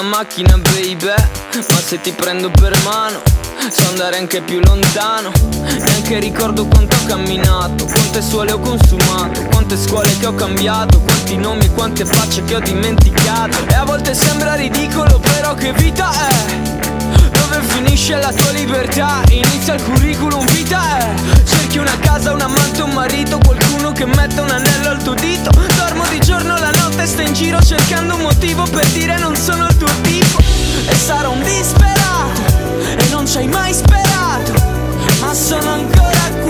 macchina 0.07 0.57
baby. 0.59 1.07
Ma 1.07 1.81
se 1.81 2.01
ti 2.01 2.12
prendo 2.12 2.51
per 2.51 2.77
mano 2.85 3.21
So 3.69 3.88
andare 3.88 4.19
anche 4.19 4.40
più 4.42 4.61
lontano. 4.61 5.33
Neanche 5.62 6.19
ricordo 6.21 6.66
quanto 6.66 6.97
ho 6.97 7.07
camminato 7.07 7.85
Quante 7.85 8.23
suole 8.23 8.53
ho 8.53 8.59
consumato 8.59 9.42
Quante 9.51 9.77
scuole 9.77 10.16
che 10.19 10.27
ho 10.27 10.35
cambiato 10.35 11.01
Quanti 11.01 11.37
nomi 11.37 11.64
e 11.64 11.71
quante 11.73 12.05
facce 12.05 12.45
che 12.45 12.57
ho 12.57 12.61
dimenticato. 12.61 13.57
E 13.69 13.75
a 13.75 13.85
volte 13.85 14.14
sembra 14.14 14.55
ridicolo 14.55 15.19
però 15.19 15.55
che 15.55 15.73
vita 15.73 16.11
è? 16.29 16.35
Dove 17.31 17.61
finisce 17.66 18.16
la 18.16 18.33
tua 18.33 18.51
libertà? 18.51 19.23
Inizia 19.31 19.75
il 19.75 19.83
curriculum 19.83 20.45
vitae 20.47 21.14
Cerchi 21.77 21.79
una 21.79 21.99
casa, 21.99 22.33
un 22.33 22.41
amante, 22.41 22.83
un 22.83 22.91
marito 22.93 23.39
Qualcuno 23.39 23.93
che 23.93 24.07
metta 24.07 24.43
un 24.43 24.51
anello 24.51 24.89
al 24.91 25.03
tuo 25.03 25.15
dito. 25.15 25.51
Dormo 25.77 26.05
di 26.09 26.19
giorno, 26.21 26.59
la 26.59 26.71
notte 26.71 27.07
sta 27.07 27.23
in 27.23 27.35
giro 27.35 27.61
Cercando 27.61 28.15
un 28.15 28.23
motivo 28.23 28.65
per 28.65 28.87
dire 28.89 29.19
non 29.19 29.37
sono 29.37 29.67
il 29.67 29.77
tuo 29.77 29.89
tipo. 30.03 30.39
E 30.89 30.95
sarò 30.95 31.33
un 31.33 31.43
disperato 31.43 32.41
E 32.97 33.09
non 33.11 33.27
ci 33.27 33.39
hai 33.39 33.49
mai 33.49 33.75
sperato 33.75 34.53
Ma 35.21 35.35
sono 35.35 35.73
ancora 35.73 36.31
qui 36.45 36.46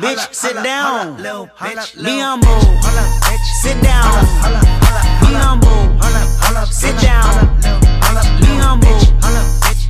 Bitch, 0.00 0.34
sit 0.34 0.54
down. 0.54 1.16
Be 1.16 2.20
humble. 2.20 2.60
Sit 3.60 3.82
down. 3.82 4.08
Be 5.20 5.28
humble. 5.36 6.00
Sit 6.72 6.96
down. 7.00 7.60
Be 8.40 8.46
humble. 8.56 8.98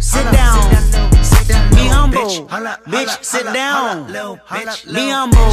Sit 0.00 0.26
down. 0.32 0.58
Be 1.70 1.86
humble. 1.86 2.28
Bitch, 2.90 3.24
sit 3.24 3.44
down. 3.54 4.06
Be 4.08 5.08
humble. 5.08 5.50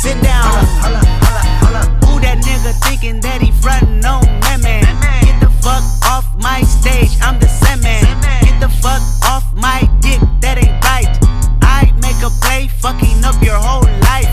Sit 0.00 0.22
down. 0.22 0.64
Who 2.06 2.18
that 2.20 2.38
nigga 2.40 2.72
thinking 2.88 3.20
that 3.20 3.42
he 3.42 3.52
frontin' 3.52 4.02
on 4.06 4.22
that 4.40 4.60
man? 4.62 4.84
Get 5.22 5.38
the 5.38 5.50
fuck 5.60 5.84
off 6.10 6.24
my 6.38 6.62
stage, 6.62 7.10
I'm 7.20 7.38
the 7.38 7.46
Sandman. 7.46 8.00
Get 8.40 8.58
the 8.58 8.70
fuck 8.80 9.02
off 9.28 9.44
my 9.52 9.80
dick, 10.00 10.20
that 10.40 10.56
ain't 10.56 10.82
right 10.82 11.29
nigga 12.20 12.40
play, 12.40 12.68
fucking 12.68 13.24
up 13.24 13.42
your 13.42 13.56
whole 13.56 13.88
life. 14.02 14.28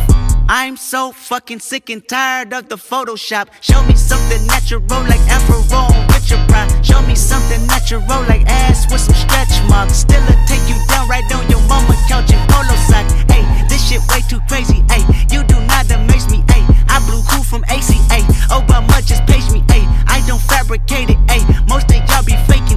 I'm 0.50 0.78
so 0.78 1.12
fucking 1.12 1.60
sick 1.60 1.90
and 1.90 2.06
tired 2.08 2.54
of 2.54 2.70
the 2.70 2.76
Photoshop. 2.76 3.48
Show 3.62 3.84
me 3.84 3.96
something 3.96 4.46
natural 4.48 4.82
like 5.04 5.20
Afro 5.28 5.60
on 5.76 6.08
Richard 6.08 6.40
Pryor. 6.48 6.84
Show 6.84 7.02
me 7.02 7.16
something 7.16 7.66
natural 7.68 8.02
like 8.28 8.46
ass 8.48 8.92
with 8.92 9.02
some 9.02 9.16
stretch 9.16 9.62
marks. 9.70 9.98
Still 9.98 10.24
a 10.24 10.36
take 10.48 10.64
you 10.70 10.76
down 10.88 11.08
right 11.10 11.24
on 11.36 11.50
your 11.50 11.62
mama 11.68 11.96
couch 12.08 12.32
in 12.32 12.40
polo 12.48 12.76
sock. 12.88 13.08
Hey, 13.30 13.44
this 13.68 13.88
shit 13.88 14.02
way 14.10 14.22
too 14.30 14.40
crazy. 14.48 14.84
Hey, 14.90 15.04
you 15.32 15.44
do 15.44 15.60
not 15.68 15.92
amaze 15.92 16.30
me. 16.30 16.44
Hey, 16.48 16.64
I 16.88 17.00
blew 17.08 17.22
cool 17.30 17.44
from 17.44 17.64
ACA. 17.68 18.20
Oh, 18.50 18.64
but 18.68 18.82
much 18.88 19.08
just 19.08 19.26
page 19.28 19.50
me. 19.52 19.64
Hey, 19.68 19.84
I 20.08 20.24
don't 20.28 20.42
fabricate 20.42 21.10
it. 21.10 21.20
Hey, 21.30 21.44
most 21.68 21.92
of 21.92 21.98
y'all 22.08 22.24
be 22.24 22.36
faking 22.48 22.77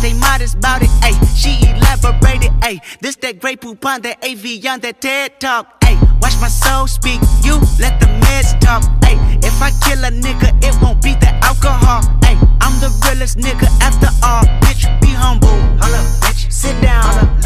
stay 0.00 0.14
modest 0.14 0.56
about 0.56 0.82
it, 0.82 0.88
ayy. 1.04 1.16
She 1.36 1.52
elaborated, 1.68 2.52
ayy. 2.64 2.80
This 3.00 3.16
that 3.16 3.38
great 3.38 3.60
poop 3.60 3.84
on 3.84 4.00
that 4.02 4.16
AV 4.24 4.64
on 4.72 4.80
that 4.80 5.00
TED 5.00 5.38
talk, 5.38 5.80
ayy. 5.82 5.96
Watch 6.22 6.36
my 6.40 6.48
soul 6.48 6.86
speak, 6.86 7.20
you 7.44 7.54
let 7.78 8.00
the 8.00 8.08
meds 8.24 8.58
talk, 8.60 8.82
ayy. 9.08 9.18
If 9.44 9.60
I 9.60 9.70
kill 9.84 10.02
a 10.04 10.10
nigga, 10.10 10.48
it 10.64 10.74
won't 10.82 11.02
be 11.02 11.12
the 11.24 11.30
alcohol, 11.44 12.00
ayy. 12.28 12.38
I'm 12.64 12.74
the 12.80 12.90
realest 13.04 13.36
nigga 13.38 13.68
after 13.88 14.10
all, 14.24 14.44
bitch. 14.64 14.84
Be 15.02 15.08
humble, 15.08 15.48
hold 15.80 15.94
up, 16.00 16.06
bitch. 16.24 16.50
Sit 16.50 16.80
down, 16.80 17.36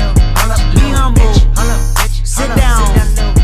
be 0.74 0.86
humble, 0.94 1.34
holla, 1.58 1.76
bitch. 1.98 2.24
sit 2.24 2.48
down. 2.56 3.43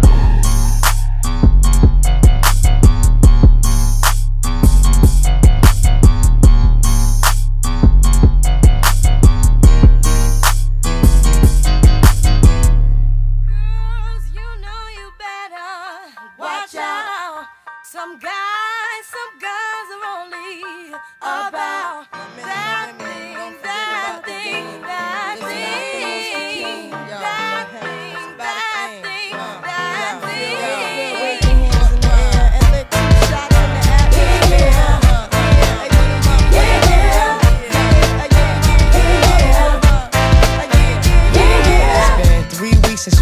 Some 17.91 18.19
guys, 18.19 19.03
some 19.03 19.37
girls 19.37 19.89
are 19.91 20.23
only 20.23 20.93
about 21.19 22.05
that 22.37 22.93
thing, 22.97 23.57
that 23.61 24.23
thing, 24.23 24.81
that 24.81 25.35
thing, 25.41 26.89
that 26.91 27.67
thing, 27.81 28.30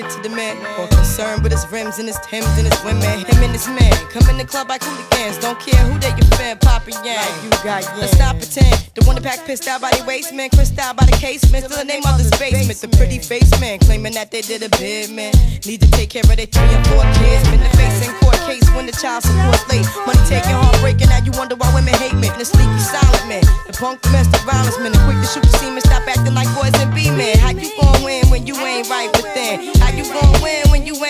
it 0.00 0.10
to 0.10 0.20
the 0.22 0.28
man 0.28 0.99
concerned 1.20 1.42
with 1.42 1.52
his 1.52 1.66
rims 1.70 1.98
and 1.98 2.08
his 2.08 2.18
Timbs 2.24 2.48
and 2.56 2.66
his 2.66 2.80
women. 2.84 3.20
Him 3.28 3.42
and 3.44 3.52
his 3.52 3.68
man 3.68 3.92
come 4.08 4.28
in 4.30 4.38
the 4.38 4.44
club 4.44 4.68
like 4.68 4.82
hooligans. 4.82 5.36
Don't 5.38 5.58
care 5.60 5.76
who 5.84 5.98
they 5.98 6.08
your 6.16 6.30
fan, 6.40 6.56
Papa 6.58 6.90
Yang. 7.04 7.28
you 7.44 7.50
got 7.60 7.84
Let's 8.00 8.18
not 8.18 8.40
pretend. 8.40 8.72
The 8.94 9.04
one 9.04 9.16
that 9.16 9.24
pack 9.24 9.44
pissed 9.44 9.68
out 9.68 9.80
by 9.80 9.90
the 9.90 10.04
waist 10.04 10.32
man, 10.32 10.48
crissed 10.50 10.78
out 10.78 10.96
by 10.96 11.04
the 11.04 11.12
casement. 11.12 11.64
Still 11.64 11.76
the 11.76 11.84
name 11.84 12.02
of 12.08 12.16
this 12.16 12.30
basement. 12.38 12.80
The 12.80 12.88
pretty 12.96 13.18
face 13.18 13.52
man 13.60 13.78
claiming 13.80 14.14
that 14.14 14.30
they 14.30 14.40
did 14.40 14.62
a 14.62 14.70
bid 14.80 15.10
man. 15.10 15.32
Need 15.66 15.80
to 15.84 15.90
take 15.92 16.08
care 16.10 16.24
of 16.24 16.36
their 16.36 16.48
three 16.48 16.72
and 16.72 16.84
four 16.88 17.04
kids. 17.20 17.44
Been 17.52 17.60
the 17.60 17.72
face 17.76 18.00
in 18.08 18.12
court 18.24 18.40
case 18.48 18.64
when 18.72 18.86
the 18.86 18.96
child 18.96 19.22
support 19.22 19.60
late. 19.68 19.84
Money 20.08 20.24
taking, 20.24 20.56
heart 20.56 20.80
breaking. 20.80 21.12
Now 21.12 21.20
you 21.20 21.32
wonder 21.36 21.54
why 21.56 21.68
women 21.76 21.94
hate 22.00 22.16
men. 22.16 22.32
The 22.40 22.48
sleepy 22.48 22.80
silent 22.80 23.28
man, 23.28 23.44
the 23.68 23.76
punk 23.76 24.00
domestic 24.00 24.40
violence 24.48 24.78
man, 24.80 24.92
the 24.96 25.00
quick 25.04 25.20
to 25.20 25.28
shoot 25.28 25.44
the 25.44 25.52
semen. 25.60 25.84
Stop 25.84 26.08
acting 26.08 26.32
like 26.32 26.48
boys 26.56 26.72
and 26.80 26.88
be 26.94 27.12
men. 27.12 27.36
How 27.44 27.52
you 27.52 27.68
gon' 27.76 28.00
win 28.00 28.24
when 28.32 28.46
you 28.48 28.56
ain't 28.56 28.88
right 28.88 29.12
within? 29.12 29.68
How 29.84 29.92
you 29.92 30.08
gon' 30.08 30.40
win 30.40 30.64
when 30.72 30.86
you 30.88 30.96
ain't 31.04 31.09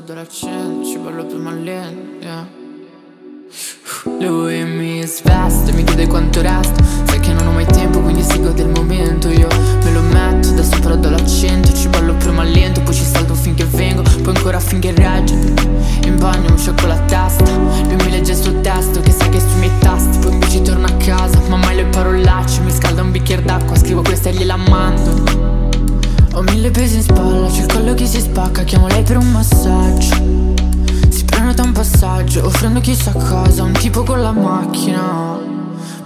La 0.00 0.06
notte, 0.06 0.12
adesso 0.12 0.14
freddo 0.14 0.14
l'accento, 0.14 0.86
ci 0.86 0.98
parlo 0.98 1.26
più 1.26 1.38
malin, 1.38 2.18
yeah. 2.20 2.48
Lui 4.18 4.64
mi 4.64 5.02
sveste, 5.04 5.72
mi 5.72 5.84
chiede 5.84 6.06
quanto 6.06 6.40
resta 6.40 6.82
Sai 7.04 7.18
che 7.20 7.32
non 7.32 7.48
ho 7.48 7.52
mai 7.52 7.66
tempo 7.66 8.00
quindi 8.00 8.22
si 8.22 8.40
gode 8.40 8.62
il 8.62 8.68
momento. 8.68 9.28
Io 9.28 9.48
me 9.82 9.92
lo 9.92 10.00
metto, 10.00 10.48
adesso 10.50 10.78
però 10.80 10.96
do 10.96 11.10
l'accento 11.10 11.72
Ci 11.72 11.88
ballo 11.88 12.14
prima 12.14 12.44
lento, 12.44 12.80
poi 12.82 12.94
ci 12.94 13.02
salto 13.02 13.34
finché 13.34 13.64
vengo 13.64 14.02
Poi 14.02 14.34
ancora 14.34 14.60
finché 14.60 14.92
regge. 14.92 15.34
In 16.04 16.16
bagno 16.18 16.50
mi 16.50 16.58
sciocco 16.58 16.86
la 16.86 16.98
testa 17.00 17.44
Lui 17.50 17.96
mi 17.96 18.10
legge 18.10 18.34
sul 18.34 18.60
testo 18.60 19.00
che 19.00 19.10
sa 19.10 19.28
che 19.28 19.40
sui 19.40 19.58
miei 19.58 19.78
tasti. 19.80 20.18
Poi 20.18 20.32
invece 20.32 20.62
torno 20.62 20.86
a 20.86 20.92
casa, 20.92 21.38
ma 21.48 21.56
mai 21.56 21.76
le 21.76 21.84
parolacce 21.86 22.60
Mi 22.60 22.70
scalda 22.70 23.02
un 23.02 23.10
bicchiere 23.10 23.42
d'acqua, 23.42 23.76
scrivo 23.76 24.02
questa 24.02 24.30
e 24.30 24.32
gliela 24.32 24.56
mando 24.56 25.69
ho 26.32 26.42
mille 26.42 26.70
pesi 26.70 26.96
in 26.96 27.02
spalla, 27.02 27.48
c'è 27.48 27.62
il 27.62 27.72
collo 27.72 27.94
che 27.94 28.06
si 28.06 28.20
spacca 28.20 28.62
Chiamo 28.62 28.86
lei 28.88 29.02
per 29.02 29.16
un 29.16 29.30
massaggio. 29.30 30.54
Si 31.08 31.24
prenota 31.24 31.62
un 31.62 31.72
passaggio, 31.72 32.46
offrendo 32.46 32.80
chissà 32.80 33.12
cosa 33.12 33.62
Un 33.62 33.72
tipo 33.72 34.02
con 34.02 34.20
la 34.20 34.32
macchina. 34.32 35.38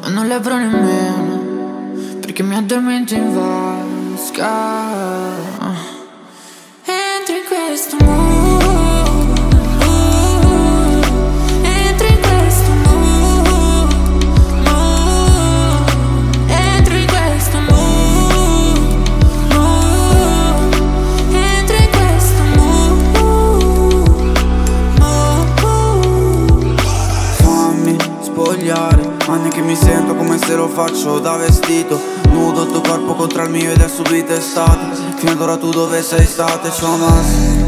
Ma 0.01 0.09
non 0.09 0.27
le 0.27 0.35
apro 0.35 0.57
nemmeno 0.57 2.19
Perché 2.21 2.43
mi 2.43 2.55
addormento 2.55 3.15
in 3.15 3.35
vasca. 3.35 4.43
Entro 6.85 7.35
in 7.35 7.45
questo 7.49 7.97
mood 8.05 8.24
che 29.55 29.63
mi 29.63 29.77
sento 29.77 30.17
come 30.17 30.37
se 30.37 30.57
lo 30.57 30.67
faccio 30.67 31.21
da 31.21 31.37
vestito. 31.37 32.01
Nudo 32.31 32.65
il 32.65 32.71
tuo 32.71 32.81
corpo 32.81 33.15
contro 33.15 33.45
il 33.45 33.51
mio 33.51 33.71
ed 33.71 33.81
è 33.81 33.89
subito 33.89 34.33
estate. 34.33 34.97
Fino 35.17 35.31
ad 35.31 35.41
ora 35.41 35.57
tu 35.57 35.71
dove 35.71 36.03
sei 36.03 36.27
stata 36.27 36.67
e 36.67 36.71
c'ho 36.71 36.97
massimo 36.97 37.67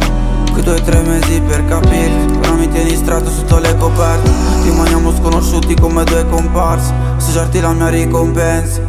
Quei 0.51 0.65
due 0.65 0.75
o 0.75 0.83
tre 0.83 1.01
mesi 1.03 1.41
per 1.43 1.65
capirti. 1.67 2.39
Però 2.39 2.55
mi 2.55 2.69
tieni 2.69 2.97
stretto 2.97 3.31
sotto 3.31 3.59
le 3.59 3.77
coperte. 3.77 4.29
Rimaniamo 4.65 5.15
sconosciuti 5.15 5.77
come 5.77 6.03
due 6.03 6.27
comparsi. 6.29 6.93
Assaggiarti 7.19 7.61
la 7.61 7.73
mia 7.73 7.89
ricompensa. 7.89 8.81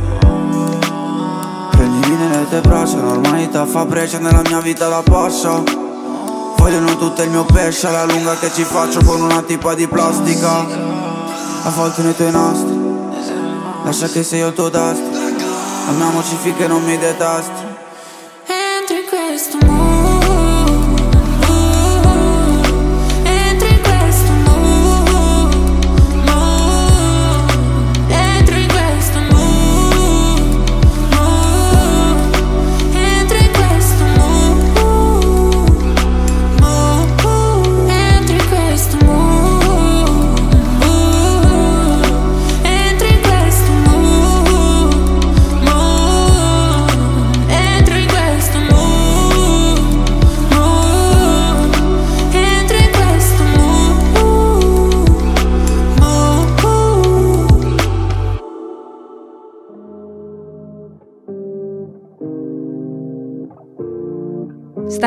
Prendimi 1.70 2.16
nelle 2.16 2.50
tue 2.50 2.62
braccia 2.62 2.96
Normalità 2.96 3.68
fa 3.68 3.86
breccia 3.86 4.18
nella 4.18 4.42
mia 4.42 4.60
vita 4.60 4.88
la 4.88 5.04
pascia. 5.04 5.62
Vogliono 6.58 6.98
tutto 6.98 7.22
il 7.22 7.30
mio 7.30 7.46
pesce 7.46 7.86
alla 7.86 8.06
lunga 8.06 8.36
che 8.40 8.52
ci 8.52 8.64
faccio 8.64 9.02
con 9.04 9.22
una 9.22 9.44
tipa 9.44 9.76
di 9.76 9.88
plastica. 9.88 10.66
Avvolto 11.64 12.02
nei 12.02 12.16
tuoi 12.16 12.32
nastri 12.32 12.87
Acha 13.88 14.10
que 14.10 14.22
sei 14.22 14.44
eu 14.44 14.52
tô 14.52 14.70
dasta 14.70 15.02
A 15.88 15.92
minha 15.94 16.08
mochi 16.08 16.36
fica 16.44 16.66
e 16.66 16.68
não 16.68 16.82
me 16.82 16.98
detesta 16.98 17.57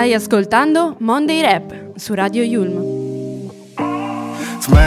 Stai 0.01 0.15
ascoltando 0.15 0.97
Monday 1.01 1.43
Rap 1.43 1.99
su 1.99 2.15
Radio 2.15 2.43
Yulm. 2.43 2.90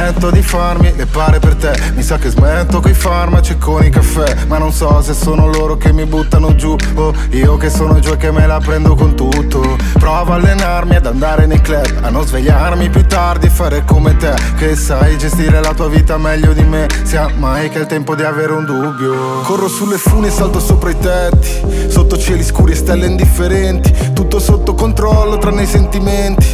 Smetto 0.03 0.31
di 0.31 0.41
farmi 0.41 0.93
le 0.97 1.05
pare 1.05 1.39
per 1.39 1.55
te. 1.55 1.71
Mi 1.95 2.03
sa 2.03 2.17
che 2.17 2.29
smetto 2.29 2.81
coi 2.81 2.93
farmaci 2.93 3.53
e 3.53 3.57
con 3.57 3.85
i 3.85 3.89
caffè 3.89 4.35
Ma 4.47 4.57
non 4.57 4.73
so 4.73 5.01
se 5.01 5.13
sono 5.13 5.47
loro 5.47 5.77
che 5.77 5.93
mi 5.93 6.05
buttano 6.05 6.55
giù 6.55 6.75
O 6.95 7.13
io 7.29 7.55
che 7.55 7.69
sono 7.69 7.97
giù 7.99 8.11
e 8.11 8.17
che 8.17 8.29
me 8.29 8.45
la 8.45 8.59
prendo 8.59 8.95
con 8.95 9.15
tutto. 9.15 9.77
Provo 9.93 10.33
a 10.33 10.35
allenarmi 10.35 10.97
ad 10.97 11.05
andare 11.05 11.45
nei 11.45 11.61
club 11.61 11.99
A 12.01 12.09
non 12.09 12.27
svegliarmi 12.27 12.89
più 12.89 13.07
tardi 13.07 13.45
e 13.45 13.49
fare 13.49 13.85
come 13.85 14.17
te 14.17 14.33
Che 14.57 14.75
sai 14.75 15.17
gestire 15.17 15.61
la 15.61 15.73
tua 15.73 15.87
vita 15.87 16.17
meglio 16.17 16.51
di 16.51 16.63
me. 16.63 16.85
Sia 17.03 17.29
mai 17.37 17.69
che 17.69 17.77
è 17.77 17.81
il 17.81 17.87
tempo 17.87 18.13
di 18.13 18.23
avere 18.23 18.51
un 18.51 18.65
dubbio. 18.65 19.39
Corro 19.43 19.69
sulle 19.69 19.97
fune 19.97 20.27
e 20.27 20.31
salto 20.31 20.59
sopra 20.59 20.89
i 20.89 20.97
tetti 20.99 21.87
Sotto 21.87 22.17
cieli 22.17 22.43
scuri 22.43 22.73
e 22.73 22.75
stelle 22.75 23.05
indifferenti. 23.05 24.11
Tutto 24.11 24.39
sotto 24.39 24.73
controllo 24.73 25.37
tranne 25.37 25.61
i 25.61 25.67
sentimenti. 25.67 26.45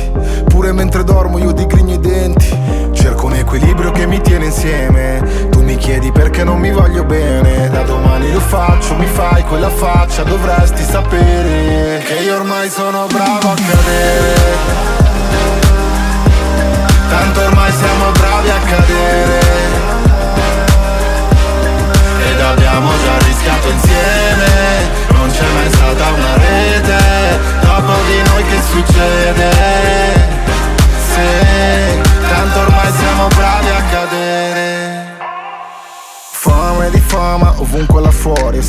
Pure 0.48 0.72
mentre 0.72 1.04
dormo 1.04 1.40
io 1.40 1.52
digrigno 1.52 1.96
i 1.96 2.00
denti 2.00 2.89
Cerco 2.94 3.28
un 3.28 3.36
equilibrio 3.36 3.92
che 3.92 4.06
mi 4.06 4.20
tiene 4.22 4.46
insieme. 4.46 5.48
Tu 5.50 5.62
mi 5.62 5.76
chiedi 5.78 6.12
perché 6.12 6.44
non 6.44 6.60
mi 6.60 6.72
voglio 6.72 7.04
bene. 7.04 7.70
Da 7.70 7.82
domani 7.84 8.32
lo 8.32 8.40
faccio, 8.40 8.96
mi 8.96 9.06
fai 9.06 9.44
quella 9.44 9.70
faccia 9.70 10.24
Dovresti 10.24 10.84
sapere 10.84 12.02
Che 12.06 12.14
io 12.24 12.36
ormai 12.36 12.70
sono 12.70 13.08
bravo 13.08 13.52
a 13.52 13.56
cadere. 13.56 14.58
Tanto 17.10 17.40
ormai 17.42 17.72
siamo 17.72 18.12
bravi 18.12 18.50
a 18.50 18.60
cadere. 18.66 19.40
Ed 22.32 22.40
abbiamo 22.42 22.90
già 23.04 23.26
rischiato 23.26 23.70
insieme. 23.70 25.08
Non 25.12 25.30
c'è 25.30 25.46
mai 25.54 25.70
stata 25.72 26.12
una 26.12 26.36
rete 26.36 27.59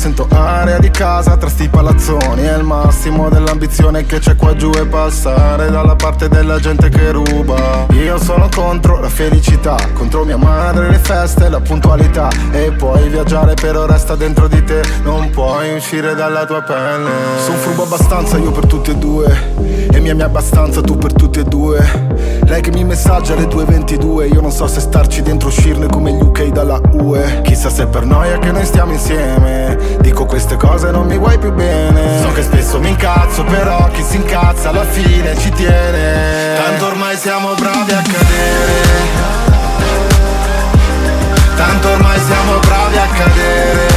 Sento 0.01 0.25
aria 0.31 0.79
di 0.79 0.89
casa 0.89 1.37
tra 1.37 1.47
sti 1.47 1.69
palazzoni. 1.69 2.41
È 2.41 2.57
il 2.57 2.63
massimo 2.63 3.29
dell'ambizione 3.29 4.03
che 4.03 4.17
c'è 4.17 4.35
qua 4.35 4.55
giù 4.55 4.71
E 4.71 4.87
passare 4.87 5.69
dalla 5.69 5.95
parte 5.95 6.27
della 6.27 6.59
gente 6.59 6.89
che 6.89 7.11
ruba. 7.11 7.85
Io 7.91 8.17
sono 8.17 8.49
contro 8.51 8.99
la 8.99 9.09
felicità 9.09 9.77
Contro 9.93 10.23
mia 10.23 10.37
madre, 10.37 10.89
le 10.89 10.97
feste, 10.97 11.49
la 11.49 11.59
puntualità. 11.59 12.29
E 12.49 12.71
puoi 12.71 13.09
viaggiare 13.09 13.53
però 13.53 13.85
resta 13.85 14.15
dentro 14.15 14.47
di 14.47 14.63
te. 14.63 14.81
Non 15.03 15.29
puoi 15.29 15.75
uscire 15.75 16.15
dalla 16.15 16.45
tua 16.45 16.63
pelle. 16.63 17.11
Sono 17.45 17.57
furbo 17.57 17.83
abbastanza 17.83 18.39
io 18.39 18.49
per 18.49 18.65
tutti 18.65 18.89
e 18.89 18.95
due. 18.95 19.53
E 19.91 19.99
mi 19.99 20.09
ami 20.09 20.23
abbastanza 20.23 20.81
tu 20.81 20.97
per 20.97 21.13
tutti 21.13 21.41
e 21.41 21.43
due. 21.43 22.09
Lei 22.51 22.61
che 22.61 22.71
mi 22.71 22.83
messaggia 22.83 23.33
alle 23.33 23.45
2.22 23.45 24.33
Io 24.33 24.41
non 24.41 24.51
so 24.51 24.67
se 24.67 24.81
starci 24.81 25.21
dentro 25.21 25.47
uscirne 25.47 25.87
come 25.87 26.11
gli 26.11 26.21
UK 26.21 26.47
dalla 26.47 26.81
UE 26.91 27.41
Chissà 27.43 27.69
se 27.69 27.85
per 27.85 28.03
noia 28.03 28.39
che 28.39 28.51
noi 28.51 28.65
stiamo 28.65 28.91
insieme 28.91 29.77
Dico 29.99 30.25
queste 30.25 30.55
cose 30.55 30.91
non 30.91 31.05
mi 31.05 31.17
vuoi 31.17 31.37
più 31.37 31.51
bene. 31.51 32.21
So 32.21 32.31
che 32.31 32.43
spesso 32.43 32.79
mi 32.79 32.89
incazzo 32.89 33.43
però 33.43 33.89
chi 33.91 34.03
si 34.03 34.15
incazza 34.15 34.69
alla 34.69 34.85
fine 34.85 35.37
ci 35.37 35.49
tiene. 35.51 36.55
Tanto 36.55 36.85
ormai 36.87 37.17
siamo 37.17 37.53
bravi 37.53 37.91
a 37.91 38.01
cadere. 38.01 38.81
Tanto 41.55 41.89
ormai 41.89 42.19
siamo 42.19 42.59
bravi 42.59 42.97
a 42.97 43.07
cadere. 43.13 43.87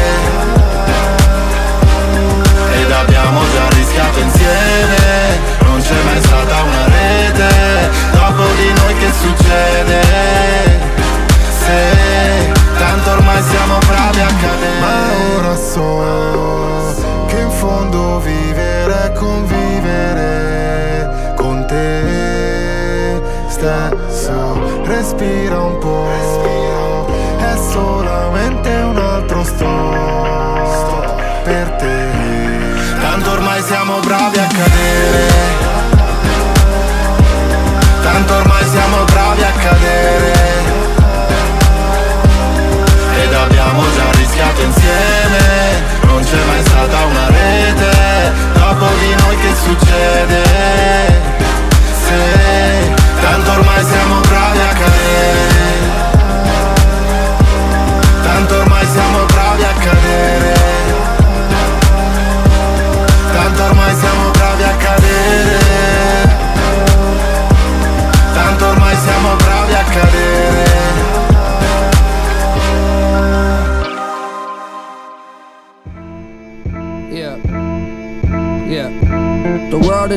Ed 2.81 2.91
abbiamo 2.91 3.41
già 3.53 3.69
rischiato 3.77 4.21
insieme. 4.21 5.53
Non 5.61 5.81
c'è 5.81 6.03
mai 6.05 6.21
stata 6.23 6.63
una 6.63 6.85
rete 6.85 7.91
Dopo 8.13 8.45
di 8.57 8.73
noi 8.81 8.95
che 8.97 9.11
succede? 9.21 10.01
Se 11.59 12.53
tanto 12.79 13.11
ormai 13.11 13.43
siamo 13.43 13.79
bravi 13.87 14.21
a 14.21 14.27
cadere 14.27 14.54
Ma 15.77 16.39
ora 16.39 16.93
so 16.95 17.25
che 17.27 17.41
in 17.41 17.51
fondo 17.51 18.21
vivere 18.21 19.07
è 19.07 19.13
convivere 19.13 19.75
con 21.37 21.65
te 21.67 23.21
stesso. 23.49 24.83
Respira 24.85 25.61
un 25.61 25.79
po' 25.79 26.24
da 46.87 47.05
una 47.05 47.27
rete 47.29 48.33
Dopo 48.53 48.87
di 48.99 49.15
noi 49.23 49.37
che 49.37 49.55
succede? 49.55 50.44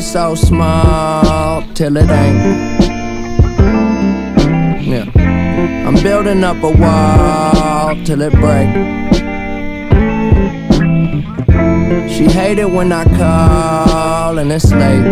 So 0.08 0.36
small 0.36 1.62
till 1.74 1.98
it 1.98 2.10
ain't. 2.10 2.82
Yeah. 4.82 5.06
I'm 5.86 6.02
building 6.02 6.46
up 6.46 6.64
a 6.64 6.72
wall 6.72 7.94
till 8.06 8.22
it 8.22 8.32
break. 8.32 8.70
She 12.10 12.24
hate 12.24 12.58
it 12.58 12.72
when 12.72 12.94
I 12.94 13.04
call 13.18 14.38
and 14.38 14.50
it's 14.50 14.72
late. 14.72 15.06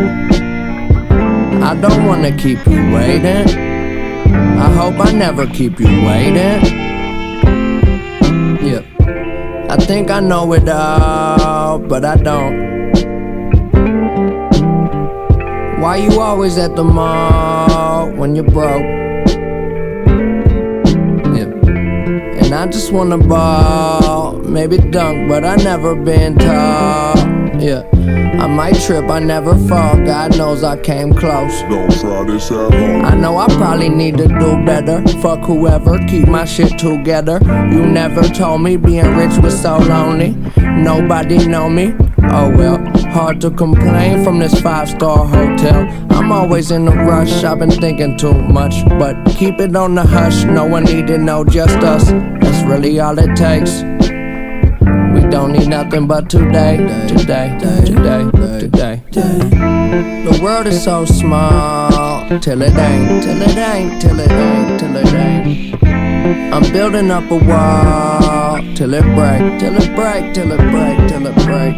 I 1.62 1.75
don't 1.75 2.05
wanna 2.05 2.31
keep 2.38 2.65
you 2.65 2.93
waiting. 2.93 3.49
I 4.65 4.69
hope 4.79 4.97
I 5.05 5.12
never 5.12 5.45
keep 5.45 5.77
you 5.77 6.05
waiting. 6.08 6.62
Yeah. 8.65 8.84
I 9.69 9.75
think 9.75 10.10
I 10.10 10.21
know 10.21 10.53
it 10.53 10.69
all, 10.69 11.79
but 11.79 12.05
I 12.05 12.15
don't. 12.15 12.74
Why 15.86 15.98
you 15.98 16.19
always 16.19 16.58
at 16.58 16.76
the 16.76 16.84
mall 16.84 18.10
when 18.10 18.34
you're 18.34 18.43
broke? 18.43 18.82
Yeah. 21.38 21.52
And 22.41 22.56
I 22.56 22.65
just 22.65 22.91
wanna 22.91 23.19
ball, 23.19 24.39
maybe 24.39 24.80
dunk, 24.80 25.30
but 25.30 25.45
I 25.45 25.58
never 25.58 25.93
been 25.93 26.39
tall. 26.39 27.15
Yeah. 27.62 27.84
I 28.41 28.48
might 28.48 28.80
trip, 28.82 29.12
I 29.12 29.19
never 29.19 29.56
fall. 29.67 29.95
God 30.04 30.36
knows 30.36 30.63
I 30.63 30.76
came 30.78 31.13
close. 31.13 31.62
Don't 31.69 31.91
try 32.00 32.24
this 32.24 32.50
at 32.50 32.74
home. 32.74 33.06
I 33.06 33.13
know 33.15 33.38
I 33.38 33.45
probably 33.50 33.89
need 33.89 34.17
to 34.17 34.28
do 34.28 34.65
better. 34.65 35.04
Fuck 35.19 35.41
whoever, 35.41 36.00
keep 36.08 36.28
my 36.28 36.45
shit 36.45 36.80
together. 36.80 37.39
You 37.43 37.86
never 37.86 38.24
told 38.24 38.63
me 38.63 38.76
being 38.78 39.15
rich 39.15 39.38
was 39.38 39.62
so 39.62 39.78
lonely. 39.78 40.32
Nobody 40.58 41.48
know 41.48 41.69
me. 41.69 41.93
Oh 42.32 42.50
well, 42.50 42.78
hard 43.15 43.39
to 43.39 43.49
complain 43.49 44.21
from 44.25 44.39
this 44.39 44.60
five 44.60 44.89
star 44.89 45.25
hotel. 45.25 45.88
I'm 46.10 46.34
always 46.34 46.69
in 46.69 46.86
a 46.86 46.91
rush, 46.91 47.45
I've 47.45 47.60
been 47.60 47.71
thinking 47.71 48.17
too 48.17 48.34
much. 48.34 48.84
But 48.99 49.15
keep 49.38 49.58
it 49.62 49.73
on 49.73 49.95
the 49.95 50.04
hush, 50.04 50.43
no 50.43 50.65
one 50.65 50.84
need 50.84 51.08
to 51.08 51.17
know, 51.17 51.45
just 51.45 51.78
us. 51.78 52.12
That's 52.41 52.62
really 52.67 52.99
all 52.99 53.17
it 53.17 53.34
takes. 53.38 53.84
We 55.15 55.21
don't 55.32 55.54
need 55.54 55.69
nothing 55.69 56.08
but 56.08 56.30
today, 56.30 56.75
today, 57.08 57.58
today, 57.86 58.25
today. 58.60 59.01
The 60.28 60.38
world 60.43 60.67
is 60.67 60.84
so 60.84 61.06
small 61.06 62.28
till 62.41 62.62
it 62.63 62.75
ain't, 62.75 63.23
till 63.23 63.41
it 63.41 63.58
ain't, 63.58 64.01
till 64.01 64.19
it 64.19 64.32
ain't, 64.32 64.80
till 64.82 64.95
it 64.97 65.13
ain't. 65.13 66.54
I'm 66.54 66.69
building 66.73 67.10
up 67.12 67.32
a 67.32 67.38
wall 67.38 68.35
till 68.75 68.93
it 68.93 69.03
break, 69.15 69.59
till 69.59 69.75
it 69.77 69.95
break, 69.95 70.33
till 70.33 70.51
it 70.51 70.57
break, 70.69 71.07
till 71.07 71.25
it 71.25 71.35
break. 71.45 71.75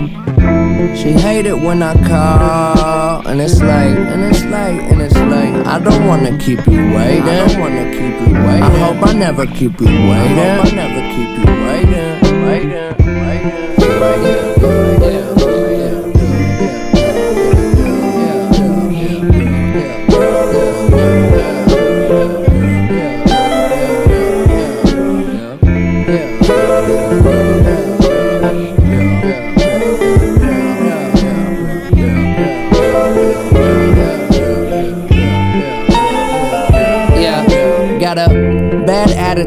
She 0.98 1.12
hate 1.12 1.46
it 1.46 1.58
when 1.58 1.84
I 1.84 1.94
call 2.08 3.28
and 3.28 3.40
it's 3.40 3.62
late, 3.62 3.98
and 3.98 4.24
it's 4.24 4.44
late, 4.46 4.82
and 4.90 5.02
it's 5.02 5.14
late. 5.14 5.68
I 5.68 5.80
don't 5.80 6.08
wanna 6.08 6.36
keep 6.40 6.66
you 6.66 6.96
waiting. 6.96 7.24
I 7.24 7.48
don't 7.48 7.60
wanna 7.60 7.92
keep 7.92 8.16
you 8.28 8.34
waiting. 8.34 8.64
I 8.64 8.78
hope 8.80 9.08
I 9.08 9.14
never 9.14 9.46
keep 9.46 9.80
you 9.80 9.86
waiting. 9.86 10.40
I 10.40 10.56
hope 10.56 10.66
I 10.66 10.76
never 10.76 11.02
keep 11.14 11.32
you 11.38 11.46
waiting, 11.68 12.46
waiting, 12.46 12.96
waiting, 13.06 14.02
waiting. 14.02 14.47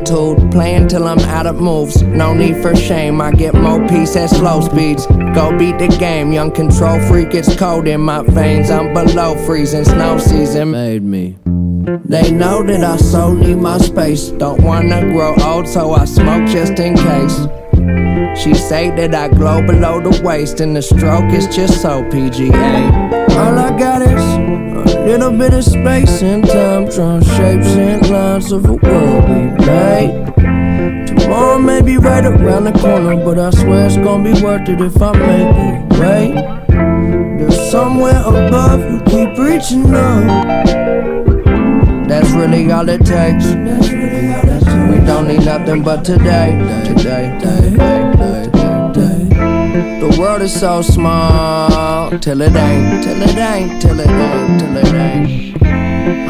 Attitude, 0.01 0.51
playing 0.51 0.89
till 0.89 1.07
I'm 1.07 1.19
out 1.21 1.47
of 1.47 1.57
moves. 1.57 2.03
No 2.03 2.35
need 2.35 2.57
for 2.63 2.75
shame, 2.75 3.21
I 3.21 3.33
get 3.33 3.55
more 3.55 3.87
peace 3.89 4.17
at 4.17 4.31
slow 4.31 4.61
speeds. 4.61 5.07
Go 5.35 5.57
beat 5.57 5.79
the 5.79 5.89
game, 5.99 6.33
young 6.33 6.51
control 6.51 7.01
freak, 7.09 7.35
it's 7.35 7.55
cold 7.57 7.87
in 7.87 8.01
my 8.01 8.23
veins. 8.23 8.71
I'm 8.71 8.93
below 8.93 9.35
freezing, 9.47 9.85
snow 9.85 10.19
season 10.19 10.73
made 10.73 11.03
me. 11.03 11.37
They 12.05 12.31
know 12.31 12.63
that 12.65 12.85
I 12.85 12.97
so 12.97 13.33
need 13.33 13.57
my 13.57 13.79
space. 13.79 14.29
Don't 14.29 14.63
wanna 14.63 15.01
grow 15.13 15.35
old, 15.43 15.69
so 15.69 15.93
I 15.93 16.05
smoke 16.05 16.49
just 16.49 16.79
in 16.79 16.97
case. 16.97 17.47
She 18.41 18.55
say 18.55 18.91
that 18.91 19.15
I 19.15 19.29
glow 19.29 19.63
below 19.67 20.01
the 20.01 20.23
waist, 20.23 20.61
and 20.61 20.75
the 20.77 20.83
stroke 20.83 21.33
is 21.33 21.47
just 21.55 21.83
so 21.83 22.03
PGA. 22.05 22.91
All 23.37 23.59
I 23.59 23.77
got 23.79 24.03
is 24.03 24.50
a 25.11 25.19
little 25.19 25.37
bit 25.37 25.53
of 25.53 25.65
space 25.65 26.23
and 26.23 26.47
time, 26.47 26.89
drawing 26.89 27.23
shapes 27.23 27.67
and 27.75 28.09
lines 28.11 28.53
of 28.53 28.65
a 28.65 28.75
world 28.75 29.29
we 29.29 29.67
made. 29.67 30.33
Tomorrow 31.09 31.59
may 31.59 31.83
be 31.83 31.97
right 31.97 32.25
around 32.25 32.65
the 32.65 32.73
corner, 32.73 33.17
but 33.17 33.37
I 33.37 33.51
swear 33.51 33.87
it's 33.87 33.97
gonna 33.97 34.23
be 34.23 34.41
worth 34.41 34.69
it 34.69 34.81
if 34.81 35.03
I 35.03 35.11
make 35.13 35.57
it. 35.67 35.99
Wait, 35.99 36.35
there's 37.39 37.71
somewhere 37.73 38.21
above 38.25 38.81
you 38.89 39.01
keep 39.07 39.37
reaching 39.37 39.93
up. 39.93 40.67
That's 42.07 42.31
really 42.31 42.71
all 42.71 42.89
it 42.89 43.05
takes. 43.05 43.47
We 43.47 45.05
don't 45.07 45.27
need 45.27 45.45
nothing 45.45 45.83
but 45.83 46.05
today, 46.05 46.53
today, 46.87 47.37
today. 47.41 48.00
The 50.01 50.17
world 50.19 50.41
is 50.41 50.59
so 50.59 50.81
small 50.81 52.11
till 52.19 52.41
it 52.41 52.57
ain't, 52.57 53.05
till 53.05 53.21
it 53.21 53.37
ain't, 53.37 53.83
till 53.83 54.01
it 54.01 54.09
ain't, 54.09 54.61
till 54.61 54.77
it 54.77 54.95
ain't. 54.95 55.63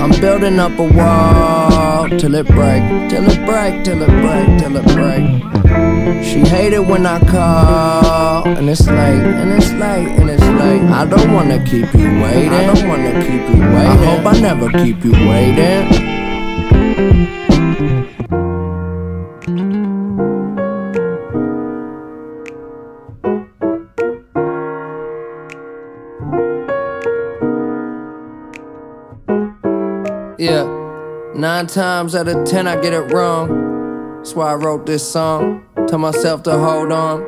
I'm 0.01 0.11
building 0.21 0.59
up 0.59 0.77
a 0.79 0.83
wall 0.83 2.09
till 2.09 2.35
it 2.35 2.47
break, 2.47 2.83
till 3.09 3.25
it 3.31 3.47
break, 3.47 3.85
till 3.85 4.03
it 4.03 4.09
break, 4.09 4.59
till 4.59 4.77
it 4.77 4.87
break. 4.97 6.25
She 6.25 6.41
hate 6.41 6.73
it 6.73 6.85
when 6.85 7.07
I 7.07 7.21
call, 7.31 8.49
and 8.49 8.69
it's 8.69 8.87
late, 8.87 9.23
and 9.23 9.53
it's 9.53 9.71
late, 9.73 10.09
and 10.19 10.29
it's 10.29 10.43
late. 10.43 10.83
I 10.91 11.07
don't 11.07 11.33
wanna 11.33 11.65
keep 11.65 11.95
you 11.95 12.21
waiting. 12.21 12.53
I 12.53 12.75
don't 12.75 12.89
wanna 12.89 13.13
keep 13.23 13.49
you 13.55 13.61
waiting. 13.61 13.87
I 13.87 14.05
hope 14.05 14.27
I 14.27 14.41
never 14.41 14.69
keep 14.71 15.05
you 15.05 15.13
waiting. 15.13 16.11
Nine 31.61 31.67
times 31.67 32.15
out 32.15 32.27
of 32.27 32.49
ten 32.49 32.67
I 32.67 32.81
get 32.81 32.95
it 32.95 33.13
wrong. 33.13 34.17
That's 34.17 34.35
why 34.35 34.51
I 34.51 34.55
wrote 34.55 34.87
this 34.87 35.07
song. 35.07 35.63
Tell 35.89 35.99
myself 35.99 36.43
to 36.45 36.53
hold 36.57 36.91
on. 36.91 37.23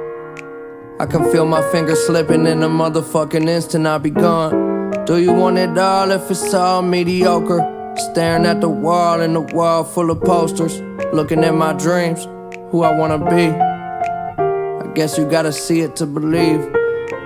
I 0.98 1.04
can 1.04 1.30
feel 1.30 1.44
my 1.44 1.60
fingers 1.70 2.02
slipping 2.06 2.46
in 2.46 2.62
a 2.62 2.68
motherfucking 2.68 3.46
instant 3.46 3.86
I'll 3.86 3.98
be 3.98 4.08
gone. 4.08 5.04
Do 5.04 5.18
you 5.18 5.34
want 5.34 5.58
it 5.58 5.76
all 5.76 6.10
if 6.12 6.30
it's 6.30 6.54
all 6.54 6.80
mediocre? 6.80 7.60
Staring 7.98 8.46
at 8.46 8.62
the 8.62 8.70
wall 8.70 9.20
and 9.20 9.36
the 9.36 9.42
wall 9.42 9.84
full 9.84 10.10
of 10.10 10.22
posters. 10.22 10.80
Looking 11.12 11.44
at 11.44 11.54
my 11.54 11.74
dreams, 11.74 12.24
who 12.70 12.84
I 12.84 12.96
wanna 12.96 13.18
be. 13.18 13.48
I 13.50 14.90
guess 14.94 15.18
you 15.18 15.28
gotta 15.28 15.52
see 15.52 15.80
it 15.80 15.94
to 15.96 16.06
believe. 16.06 16.66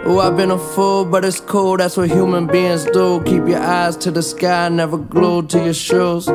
Oh, 0.07 0.19
I've 0.19 0.37
been 0.37 0.51
a 0.51 0.59
fool, 0.59 1.05
but 1.05 1.25
it's 1.25 1.39
cool. 1.39 1.77
That's 1.77 1.97
what 1.97 2.11
human 2.11 2.49
beings 2.49 2.85
do. 2.87 3.23
Keep 3.23 3.47
your 3.47 3.61
eyes 3.61 3.97
to 3.99 4.11
the 4.11 4.23
sky, 4.23 4.69
never 4.71 4.99
glued 4.99 5.51
to 5.51 5.59
your 5.63 5.75
shoes. 5.75 6.29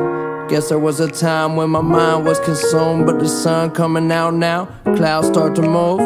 Guess 0.48 0.68
there 0.68 0.78
was 0.78 1.00
a 1.00 1.10
time 1.10 1.56
when 1.56 1.70
my 1.70 1.80
mind 1.80 2.26
was 2.26 2.38
consumed, 2.40 3.06
but 3.06 3.18
the 3.18 3.28
sun 3.28 3.70
coming 3.70 4.10
out 4.12 4.34
now. 4.34 4.66
Clouds 4.96 5.28
start 5.28 5.54
to 5.56 5.62
move. 5.62 6.00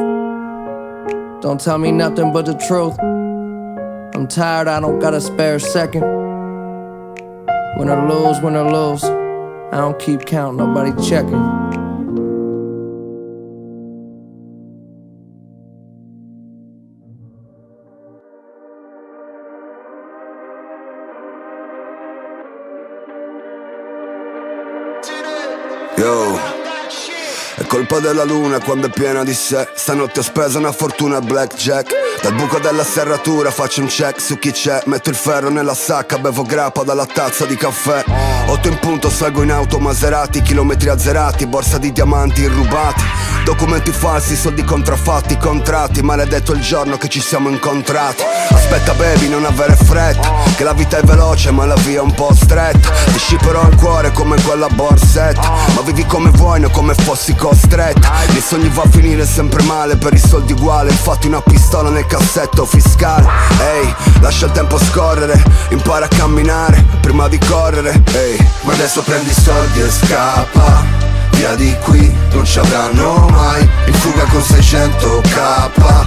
Don't 1.42 1.60
tell 1.60 1.78
me 1.78 1.90
nothing 1.90 2.32
but 2.32 2.46
the 2.46 2.54
truth. 2.68 2.98
I'm 4.14 4.26
tired, 4.28 4.68
I 4.68 4.80
don't 4.80 4.98
got 4.98 5.14
a 5.14 5.20
spare 5.20 5.58
second. 5.58 6.02
Win 7.76 7.88
or 7.88 8.08
lose, 8.08 8.40
win 8.40 8.56
or 8.56 8.70
lose. 8.70 9.04
I 9.04 9.78
don't 9.78 9.98
keep 9.98 10.26
count, 10.26 10.56
nobody 10.56 10.92
checking. 11.08 11.85
Colpa 27.86 28.00
della 28.00 28.24
luna 28.24 28.58
quando 28.58 28.88
è 28.88 28.90
piena 28.90 29.22
di 29.22 29.32
sé. 29.32 29.68
Stanotte 29.74 30.20
ho 30.20 30.22
speso 30.22 30.58
una 30.58 30.72
fortuna 30.72 31.20
blackjack. 31.20 32.04
Dal 32.20 32.34
buco 32.34 32.58
della 32.58 32.82
serratura 32.82 33.50
faccio 33.50 33.80
un 33.80 33.86
check 33.86 34.20
su 34.20 34.38
chi 34.38 34.50
c'è. 34.50 34.82
Metto 34.86 35.10
il 35.10 35.16
ferro 35.16 35.50
nella 35.50 35.74
sacca, 35.74 36.18
bevo 36.18 36.42
grappa 36.42 36.82
dalla 36.82 37.06
tazza 37.06 37.46
di 37.46 37.56
caffè. 37.56 38.02
Otto 38.46 38.68
in 38.68 38.78
punto 38.78 39.08
salgo 39.08 39.42
in 39.42 39.52
auto 39.52 39.78
Maserati. 39.78 40.42
Chilometri 40.42 40.88
azzerati, 40.88 41.46
borsa 41.46 41.78
di 41.78 41.92
diamanti 41.92 42.44
rubati. 42.46 43.04
Documenti 43.44 43.92
falsi, 43.92 44.34
soldi 44.34 44.64
contraffatti, 44.64 45.36
contratti. 45.36 46.02
Maledetto 46.02 46.52
il 46.52 46.60
giorno 46.60 46.96
che 46.96 47.08
ci 47.08 47.20
siamo 47.20 47.48
incontrati. 47.48 48.24
Aspetta 48.50 48.94
baby, 48.94 49.28
non 49.28 49.44
avere 49.44 49.76
fretta 49.76 50.32
Che 50.56 50.64
la 50.64 50.72
vita 50.72 50.98
è 50.98 51.02
veloce 51.02 51.50
ma 51.50 51.66
la 51.66 51.74
via 51.76 51.98
è 51.98 52.02
un 52.02 52.14
po' 52.14 52.34
stretta. 52.34 52.90
Ti 52.90 53.18
scipperò 53.18 53.68
il 53.68 53.76
cuore 53.76 54.10
come 54.12 54.40
quella 54.42 54.68
borsetta 54.68 55.52
Ma 55.74 55.80
vivi 55.82 56.04
come 56.06 56.30
vuoi, 56.30 56.60
non 56.60 56.70
come 56.70 56.94
fossi 56.94 57.34
costretta 57.86 58.14
Nei 58.28 58.40
sogni 58.40 58.68
va 58.68 58.82
a 58.82 58.88
finire 58.88 59.24
sempre 59.26 59.62
male 59.62 59.96
Per 59.96 60.12
i 60.12 60.18
soldi 60.18 60.52
uguali 60.52 60.90
Infatti 60.90 61.26
una 61.26 61.40
pistola 61.40 61.90
nel 61.90 62.06
cassetto 62.06 62.64
fiscale. 62.64 63.26
Ehi, 63.60 63.94
lascia 64.20 64.46
il 64.46 64.52
tempo 64.52 64.78
scorrere 64.78 65.42
Impara 65.70 66.06
a 66.06 66.08
camminare 66.08 66.84
prima 67.00 67.28
di 67.28 67.38
correre. 67.38 68.02
Ehi, 68.12 68.48
ma 68.62 68.72
adesso 68.72 69.02
prendi 69.02 69.30
i 69.30 69.34
soldi 69.34 69.80
e 69.80 69.90
scappa. 69.90 70.84
Via 71.30 71.54
di 71.54 71.74
qui 71.82 72.12
non 72.32 72.44
ci 72.44 72.58
avranno 72.58 73.28
mai. 73.30 73.68
In 73.86 73.94
fuga 73.94 74.24
con 74.24 74.40
600k 74.40 76.06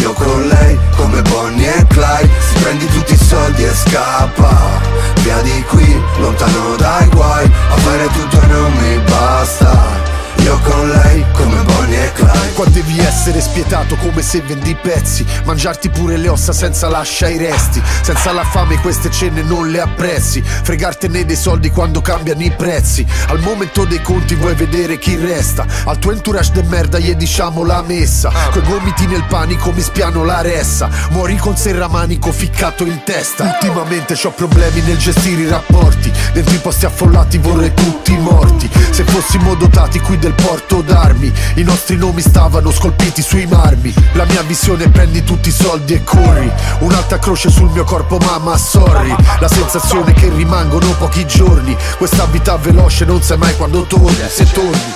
Io 0.00 0.12
con 0.12 0.46
lei 0.46 0.78
come 0.96 1.22
Bonnie 1.22 1.74
e 1.74 1.86
Clyde. 1.86 2.30
Si 2.48 2.62
prendi 2.62 2.86
tutti 2.86 3.14
i 3.14 3.18
soldi 3.18 3.64
e 3.64 3.74
scappa. 3.74 4.80
Via 5.22 5.40
di 5.42 5.64
qui 5.68 6.02
lontano 6.18 6.76
dai 6.76 7.06
guai. 7.08 7.50
Avere 7.70 8.06
tutto 8.08 8.46
non 8.46 8.72
mi 8.72 8.98
basta 9.08 10.05
io 10.46 10.60
con 10.60 10.88
lei 10.88 11.24
come 11.32 11.60
Bonnie 11.62 12.04
e 12.04 12.12
Clyde. 12.12 12.52
Qua 12.54 12.64
devi 12.66 13.00
essere 13.00 13.40
spietato 13.40 13.96
come 13.96 14.22
se 14.22 14.40
vendi 14.42 14.76
pezzi. 14.76 15.26
Mangiarti 15.44 15.90
pure 15.90 16.16
le 16.16 16.28
ossa 16.28 16.52
senza 16.52 16.88
lascia 16.88 17.28
i 17.28 17.36
resti. 17.36 17.82
Senza 18.02 18.30
la 18.30 18.44
fame 18.44 18.80
queste 18.80 19.10
cene 19.10 19.42
non 19.42 19.68
le 19.70 19.80
apprezzi. 19.80 20.40
Fregartene 20.42 21.24
dei 21.24 21.34
soldi 21.34 21.70
quando 21.70 22.00
cambiano 22.00 22.42
i 22.42 22.52
prezzi. 22.52 23.04
Al 23.26 23.40
momento 23.40 23.84
dei 23.84 24.00
conti 24.00 24.36
vuoi 24.36 24.54
vedere 24.54 24.98
chi 24.98 25.16
resta. 25.16 25.66
Al 25.84 25.98
tuo 25.98 26.12
entourage 26.12 26.52
de 26.52 26.62
merda 26.62 27.00
gli 27.00 27.12
diciamo 27.14 27.64
la 27.64 27.82
messa. 27.82 28.30
Coi 28.52 28.62
gomiti 28.62 29.06
nel 29.06 29.24
panico 29.24 29.72
mi 29.72 29.82
spiano 29.82 30.24
la 30.24 30.42
ressa. 30.42 30.88
Muori 31.10 31.36
con 31.36 31.56
serramanico 31.56 32.30
ficcato 32.30 32.84
in 32.84 33.02
testa. 33.04 33.42
Ultimamente 33.42 34.16
ho 34.22 34.30
problemi 34.30 34.80
nel 34.82 34.96
gestire 34.96 35.42
i 35.42 35.48
rapporti. 35.48 36.12
Dentro 36.32 36.54
i 36.54 36.58
posti 36.58 36.86
affollati 36.86 37.38
vorrei 37.38 37.74
tutti 37.74 38.16
morti. 38.16 38.70
Se 38.90 39.02
fossimo 39.02 39.54
dotati 39.54 39.98
qui 39.98 40.16
del 40.18 40.34
porto 40.36 40.82
d'armi. 40.82 41.32
I 41.54 41.62
nostri 41.62 41.96
nomi 41.96 42.20
stavano 42.20 42.70
scolpiti 42.70 43.22
sui 43.22 43.46
marmi. 43.46 43.92
La 44.12 44.24
mia 44.24 44.42
visione 44.42 44.88
prendi 44.88 45.24
tutti 45.24 45.48
i 45.48 45.52
soldi 45.52 45.94
e 45.94 46.04
corri. 46.04 46.50
Un'altra 46.80 47.18
croce 47.18 47.50
sul 47.50 47.70
mio 47.70 47.84
corpo 47.84 48.18
mamma 48.18 48.56
sorry 48.56 49.14
La 49.40 49.48
sensazione 49.48 50.12
che 50.12 50.28
rimangono 50.28 50.94
pochi 50.98 51.26
giorni. 51.26 51.76
Questa 51.96 52.26
vita 52.26 52.56
veloce 52.56 53.04
non 53.04 53.22
sai 53.22 53.38
mai 53.38 53.56
quando 53.56 53.82
torni 53.82 54.16
Se 54.28 54.44
torni. 54.52 54.94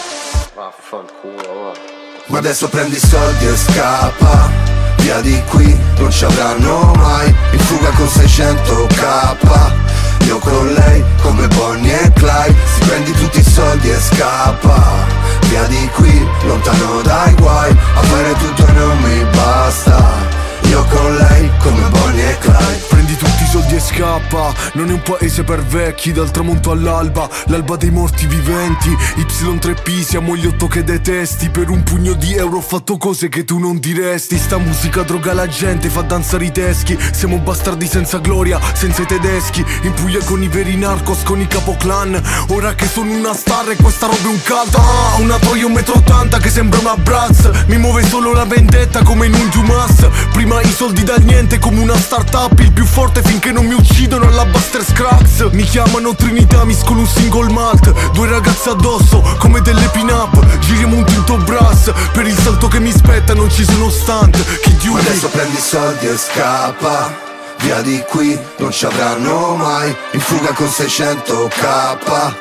Ma 2.26 2.38
adesso 2.38 2.68
prendi 2.68 2.96
i 2.96 3.00
soldi 3.00 3.46
e 3.46 3.56
scappa. 3.56 4.50
Via 4.98 5.20
di 5.20 5.40
qui 5.48 5.76
non 5.98 6.10
ci 6.10 6.24
avranno 6.24 6.92
mai. 6.96 7.34
In 7.52 7.58
fuga 7.58 7.90
con 7.90 8.06
600k 8.06 10.26
Io 10.26 10.38
con 10.38 10.72
lei 10.72 11.02
come 11.22 11.48
Bonnie 11.48 12.02
e 12.02 12.12
Clyde. 12.12 12.56
Si 12.74 12.86
prendi 12.86 13.12
tutti 13.12 13.40
i 13.40 13.44
soldi 13.44 13.90
e 13.90 13.98
scappa 13.98 15.19
Via 15.50 15.64
di 15.64 15.90
qui 15.96 16.28
lontano 16.44 17.02
dai 17.02 17.34
guai 17.34 17.76
Avere 17.96 18.34
tutto 18.34 18.64
e 18.68 18.72
non 18.72 18.98
mi 18.98 19.24
basta 19.34 20.39
io 20.70 20.84
con 20.84 21.16
lei 21.16 21.50
come 21.58 21.88
Bonnie 21.88 22.30
e 22.30 22.38
Clyde. 22.38 22.86
Prendi 22.88 23.16
tutti 23.16 23.42
i 23.42 23.46
soldi 23.46 23.74
e 23.74 23.80
scappa 23.80 24.54
Non 24.74 24.88
è 24.88 24.92
un 24.92 25.02
paese 25.02 25.42
per 25.42 25.64
vecchi 25.64 26.12
Dal 26.12 26.30
tramonto 26.30 26.70
all'alba 26.70 27.28
L'alba 27.46 27.76
dei 27.76 27.90
morti 27.90 28.26
viventi. 28.26 28.88
Y3P 28.90 30.00
siamo 30.02 30.36
gli 30.36 30.46
otto 30.46 30.68
che 30.68 30.84
detesti 30.84 31.50
Per 31.50 31.70
un 31.70 31.82
pugno 31.82 32.12
di 32.14 32.34
euro 32.34 32.58
ho 32.58 32.60
fatto 32.60 32.96
cose 32.96 33.28
che 33.28 33.44
tu 33.44 33.58
non 33.58 33.78
diresti. 33.78 34.38
Sta 34.38 34.58
musica 34.58 35.02
droga 35.02 35.32
la 35.34 35.48
gente 35.48 35.88
Fa 35.88 36.02
danzare 36.02 36.44
i 36.44 36.52
teschi. 36.52 36.96
Siamo 37.12 37.38
bastardi 37.38 37.86
senza 37.86 38.18
gloria 38.18 38.60
Senza 38.74 39.02
i 39.02 39.06
tedeschi. 39.06 39.64
In 39.82 39.92
Puglia 39.94 40.22
con 40.24 40.42
i 40.42 40.48
veri 40.48 40.76
narcos 40.76 41.22
Con 41.24 41.40
i 41.40 41.48
capoclan. 41.48 42.20
Ora 42.48 42.74
che 42.74 42.86
sono 42.86 43.12
una 43.12 43.34
star 43.34 43.70
e 43.70 43.76
questa 43.76 44.06
roba 44.06 44.22
è 44.22 44.26
un 44.26 44.42
caldo 44.42 44.78
ah, 44.78 45.16
Una 45.20 45.38
Toyo 45.38 45.68
1,80 45.68 46.36
m 46.36 46.40
che 46.40 46.50
sembra 46.50 46.78
una 46.78 46.96
Bratz. 46.96 47.64
Mi 47.66 47.78
muove 47.78 48.06
solo 48.06 48.32
la 48.32 48.44
vendetta 48.44 49.02
come 49.02 49.26
in 49.26 49.34
un 49.34 49.48
Jumas 49.48 50.08
Prima 50.32 50.59
i 50.62 50.72
soldi 50.72 51.02
dal 51.04 51.22
niente 51.22 51.58
come 51.58 51.80
una 51.80 51.96
startup 51.96 52.58
Il 52.58 52.72
più 52.72 52.84
forte 52.84 53.22
finché 53.22 53.52
non 53.52 53.66
mi 53.66 53.74
uccidono 53.74 54.26
alla 54.26 54.44
Buster 54.44 54.84
Scrax 54.84 55.50
Mi 55.52 55.62
chiamano 55.62 56.14
Trinità, 56.14 56.64
miscolo 56.64 57.00
un 57.00 57.06
single 57.06 57.52
malt 57.52 58.10
Due 58.12 58.28
ragazze 58.28 58.70
addosso 58.70 59.22
come 59.38 59.60
delle 59.60 59.88
pin-up. 59.92 60.58
Giriamo 60.58 60.96
un 60.96 61.04
tinto 61.04 61.36
brass 61.36 61.92
Per 62.12 62.26
il 62.26 62.36
salto 62.36 62.68
che 62.68 62.80
mi 62.80 62.90
spetta 62.90 63.34
non 63.34 63.50
ci 63.50 63.64
sono 63.64 63.90
stunt. 63.90 64.36
Chi 64.60 64.88
Ma 64.88 64.98
adesso 64.98 65.28
prendi 65.28 65.56
i 65.56 65.60
soldi 65.60 66.06
e 66.06 66.16
scappa 66.16 67.29
Via 67.60 67.82
di 67.82 68.02
qui 68.08 68.38
non 68.58 68.70
ci 68.70 68.86
avranno 68.86 69.54
mai. 69.54 69.94
In 70.12 70.20
fuga 70.20 70.52
con 70.52 70.66
600k 70.66 72.34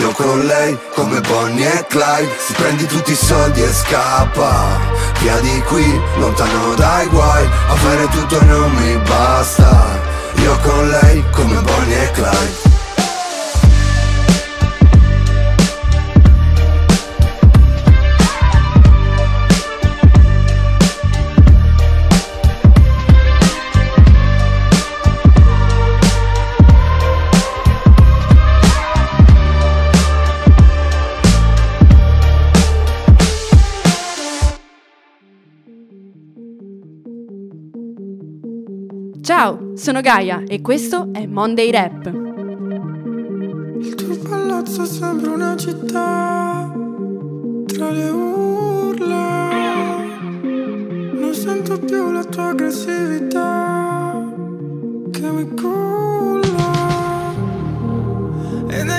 Io 0.00 0.10
con 0.12 0.40
lei 0.46 0.78
come 0.94 1.20
Bonnie 1.20 1.80
e 1.80 1.86
Clyde. 1.86 2.36
Si 2.38 2.52
prendi 2.54 2.86
tutti 2.86 3.12
i 3.12 3.16
soldi 3.16 3.62
e 3.62 3.72
scappa. 3.72 4.78
Via 5.20 5.38
di 5.40 5.62
qui 5.68 6.00
lontano 6.16 6.74
dai 6.74 7.06
guai. 7.08 7.48
Avere 7.68 8.08
tutto 8.08 8.40
e 8.40 8.44
non 8.44 8.72
mi 8.72 8.96
basta. 9.06 10.00
Io 10.36 10.58
con 10.60 10.88
lei 10.88 11.22
come 11.30 11.60
Bonnie 11.60 12.02
e 12.02 12.10
Clyde 12.12 12.71
Ciao, 39.34 39.72
sono 39.76 40.02
Gaia 40.02 40.42
e 40.46 40.60
questo 40.60 41.08
è 41.10 41.24
Monday 41.24 41.70
Rap. 41.70 42.04
Il 43.80 43.94
tuo 43.94 44.14
palazzo 44.28 44.84
sembra 44.84 45.30
una 45.30 45.56
città 45.56 46.70
tra 47.64 47.90
le 47.90 48.10
urla. 48.10 49.48
Non 51.14 51.32
sento 51.32 51.78
più 51.78 52.12
la 52.12 52.24
tua 52.24 52.48
aggressività 52.48 54.22
che 55.10 55.30
mi 55.30 55.48
culla. 55.54 56.72
E 58.68 58.84
da 58.84 58.98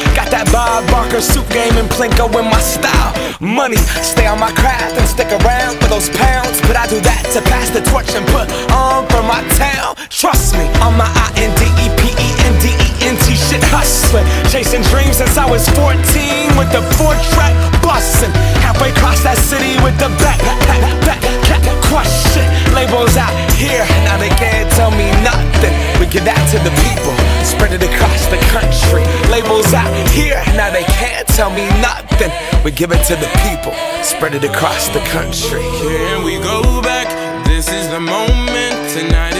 That 0.41 0.49
Bob 0.53 0.89
Barker 0.89 1.21
suit 1.21 1.45
game 1.53 1.77
and 1.77 1.85
Plinko 1.85 2.25
in 2.33 2.49
my 2.49 2.57
style. 2.57 3.13
Money, 3.37 3.77
stay 4.01 4.25
on 4.25 4.39
my 4.39 4.49
craft 4.57 4.97
and 4.97 5.05
stick 5.05 5.29
around 5.29 5.77
for 5.77 5.85
those 5.85 6.09
pounds. 6.17 6.57
But 6.65 6.81
I 6.81 6.87
do 6.89 6.97
that 7.01 7.29
to 7.37 7.45
pass 7.45 7.69
the 7.69 7.81
torch 7.85 8.09
and 8.17 8.25
put 8.33 8.49
on 8.73 9.05
for 9.13 9.21
my 9.21 9.45
town. 9.53 9.93
Trust 10.09 10.57
me, 10.57 10.65
on 10.81 10.97
my 10.97 11.05
I 11.05 11.29
N 11.37 11.53
D 11.61 11.69
E 11.77 11.85
P 11.93 12.09
E 12.17 12.27
N 12.49 12.57
D 12.57 12.73
E 12.73 12.80
N 13.01 13.17
T 13.25 13.35
shit 13.35 13.63
hustling. 13.73 14.25
Chasing 14.49 14.81
dreams 14.93 15.17
since 15.17 15.37
I 15.37 15.49
was 15.49 15.67
14 15.73 15.97
with 16.57 16.71
the 16.71 16.81
four 16.97 17.13
track 17.33 17.53
bustin'. 17.81 18.31
Halfway 18.61 18.91
across 18.91 19.21
that 19.23 19.37
city 19.37 19.75
with 19.83 19.97
the 19.97 20.09
back, 20.21 20.39
back, 20.39 20.81
back, 21.05 21.21
back, 21.21 21.21
shit. 22.33 22.47
Labels 22.73 23.17
out 23.17 23.33
here, 23.55 23.83
now 24.07 24.17
they 24.17 24.31
can't 24.39 24.69
tell 24.71 24.91
me 24.91 25.11
nothing. 25.21 25.73
We 25.99 26.07
give 26.07 26.25
that 26.25 26.39
to 26.55 26.57
the 26.63 26.73
people, 26.87 27.13
spread 27.43 27.73
it 27.73 27.83
across 27.83 28.25
the 28.31 28.39
country. 28.49 29.03
Labels 29.29 29.73
out 29.73 29.91
here, 30.09 30.41
now 30.55 30.71
they 30.71 30.83
can't 30.97 31.27
tell 31.27 31.51
me 31.51 31.67
nothing. 31.81 32.31
We 32.63 32.71
give 32.71 32.91
it 32.91 33.03
to 33.11 33.15
the 33.15 33.29
people, 33.45 33.73
spread 34.03 34.33
it 34.33 34.43
across 34.43 34.89
the 34.89 35.03
country. 35.11 35.61
Can 35.83 36.23
we 36.23 36.37
go 36.39 36.81
back? 36.81 37.07
This 37.45 37.67
is 37.69 37.89
the 37.89 37.99
moment. 37.99 38.73
Tonight 38.91 39.30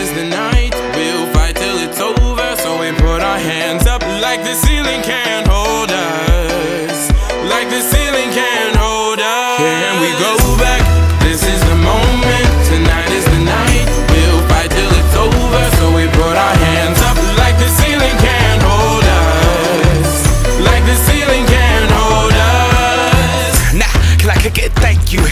hands 3.44 3.88
up 3.88 4.02
like 4.22 4.44
the 4.44 4.54
ceiling 4.54 5.02
can't 5.02 5.51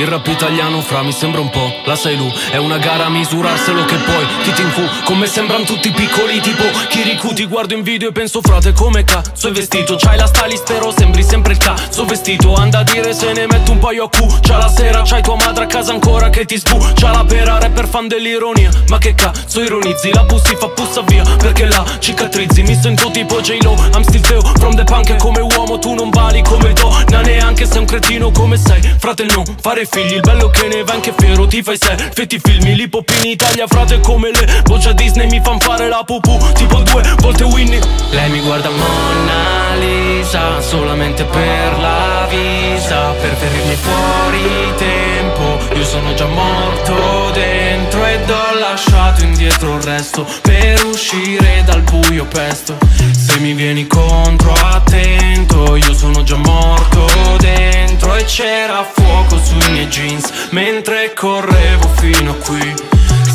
Il 0.00 0.06
rap 0.06 0.26
italiano 0.28 0.80
fra 0.80 1.02
mi 1.02 1.12
sembra 1.12 1.42
un 1.42 1.50
po', 1.50 1.74
la 1.84 1.94
sai 1.94 2.16
lui 2.16 2.32
È 2.50 2.56
una 2.56 2.78
gara 2.78 3.04
a 3.04 3.10
misurarselo 3.10 3.84
che 3.84 3.96
poi 3.96 4.26
ti 4.44 4.52
ti 4.54 4.62
fu 4.62 4.80
Come 5.04 5.26
sembrano 5.26 5.64
tutti 5.64 5.90
piccoli 5.90 6.40
tipo 6.40 6.64
Kiriku 6.88 7.34
Ti 7.34 7.44
guardo 7.44 7.74
in 7.74 7.82
video 7.82 8.08
e 8.08 8.12
penso 8.12 8.40
frate 8.40 8.72
come 8.72 9.04
cazzo 9.04 9.48
è 9.48 9.52
vestito? 9.52 9.96
C'hai 9.96 10.16
la 10.16 10.26
stylist 10.26 10.72
però 10.72 10.90
sembri 10.96 11.22
sempre 11.22 11.52
il 11.52 11.58
cazzo 11.58 12.04
vestito. 12.04 12.54
Anda 12.54 12.78
a 12.78 12.82
dire 12.82 13.12
se 13.12 13.32
ne 13.32 13.46
metto 13.46 13.72
un 13.72 13.78
paio 13.78 14.04
a 14.04 14.08
cu. 14.08 14.26
C'ha 14.40 14.56
la 14.56 14.68
sera, 14.68 15.02
c'hai 15.02 15.22
tua 15.22 15.36
madre 15.36 15.64
a 15.64 15.66
casa 15.66 15.92
ancora 15.92 16.30
che 16.30 16.44
ti 16.44 16.58
spu 16.58 16.78
C'ha 16.94 17.10
la 17.10 17.24
pera, 17.24 17.58
rapper 17.58 17.86
fan 17.86 18.08
dell'ironia. 18.08 18.70
Ma 18.88 18.98
che 18.98 19.14
cazzo 19.14 19.60
ironizzi? 19.60 20.12
La 20.12 20.24
pussi 20.24 20.54
fa 20.56 20.68
pussa 20.68 21.02
via 21.02 21.24
Perché 21.38 21.66
la 21.66 21.84
cicatrizzi. 21.98 22.62
Mi 22.62 22.78
sento 22.80 23.10
tipo 23.10 23.40
J-Lo 23.40 23.74
I'm 23.94 24.02
still 24.02 24.20
Theo. 24.20 24.40
From 24.58 24.74
the 24.74 24.84
punk 24.84 25.10
E 25.10 25.16
come 25.16 25.40
uomo 25.40 25.78
tu 25.78 25.94
non 25.94 26.10
vali 26.10 26.42
come 26.42 26.72
donna 26.72 27.20
Neanche 27.20 27.66
sei 27.66 27.78
un 27.78 27.86
cretino 27.86 28.30
come 28.30 28.56
sei. 28.56 28.80
Frate 28.98 29.24
no, 29.24 29.42
fare 29.60 29.86
figli 29.90 30.14
Il 30.14 30.20
bello 30.20 30.50
che 30.50 30.68
ne 30.68 30.82
va 30.84 30.92
anche 30.92 31.12
fiero 31.16 31.46
Ti 31.46 31.62
fai 31.62 31.76
selfie, 31.78 32.26
ti 32.26 32.38
filmi 32.42 32.74
L'hip 32.74 32.94
hop 32.94 33.10
in 33.22 33.30
Italia 33.30 33.66
frate 33.66 34.00
come 34.00 34.30
le 34.30 34.62
Voce 34.64 34.90
a 34.90 34.92
Disney 34.92 35.28
mi 35.28 35.40
fan 35.42 35.58
fare 35.60 35.88
la 35.88 36.02
pupù 36.04 36.38
Tipo 36.54 36.78
due 36.80 37.02
volte 37.18 37.44
Winnie. 37.44 37.80
Lei 38.10 38.30
mi 38.30 38.40
guarda 38.40 38.70
Mona 38.70 39.74
Lisa 39.78 39.99
Solamente 40.30 41.24
per 41.24 41.78
la 41.80 42.24
visa 42.30 43.10
Per 43.20 43.34
ferirmi 43.34 43.74
fuori 43.74 44.74
tempo 44.76 45.58
Io 45.74 45.84
sono 45.84 46.14
già 46.14 46.26
morto 46.26 47.30
dentro 47.32 48.04
Ed 48.06 48.30
ho 48.30 48.58
lasciato 48.60 49.24
indietro 49.24 49.74
il 49.74 49.82
resto 49.82 50.24
Per 50.42 50.84
uscire 50.84 51.64
dal 51.64 51.82
buio 51.82 52.26
pesto 52.26 52.78
Se 53.10 53.40
mi 53.40 53.54
vieni 53.54 53.88
contro 53.88 54.52
attento 54.52 55.74
Io 55.74 55.94
sono 55.94 56.22
già 56.22 56.36
morto 56.36 57.08
dentro 57.38 58.14
E 58.14 58.22
c'era 58.22 58.84
fuoco 58.84 59.36
sui 59.42 59.72
miei 59.72 59.88
jeans 59.88 60.30
Mentre 60.50 61.12
correvo 61.12 61.88
fino 61.96 62.30
a 62.30 62.34
qui. 62.34 62.74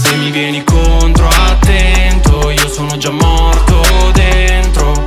Se 0.02 0.16
mi 0.16 0.32
vieni 0.32 0.64
contro 0.64 1.28
attento 1.28 2.50
Io 2.52 2.70
sono 2.70 2.96
già 2.96 3.12
morto 3.12 3.84
dentro 4.14 5.05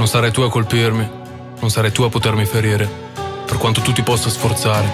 Non 0.00 0.08
sarai 0.08 0.30
tu 0.30 0.40
a 0.40 0.48
colpirmi 0.48 1.06
Non 1.60 1.68
sarai 1.68 1.92
tu 1.92 2.04
a 2.04 2.08
potermi 2.08 2.46
ferire. 2.46 2.88
Per 3.44 3.58
quanto 3.58 3.82
tu 3.82 3.92
ti 3.92 4.02
possa 4.02 4.30
sforzare 4.30 4.88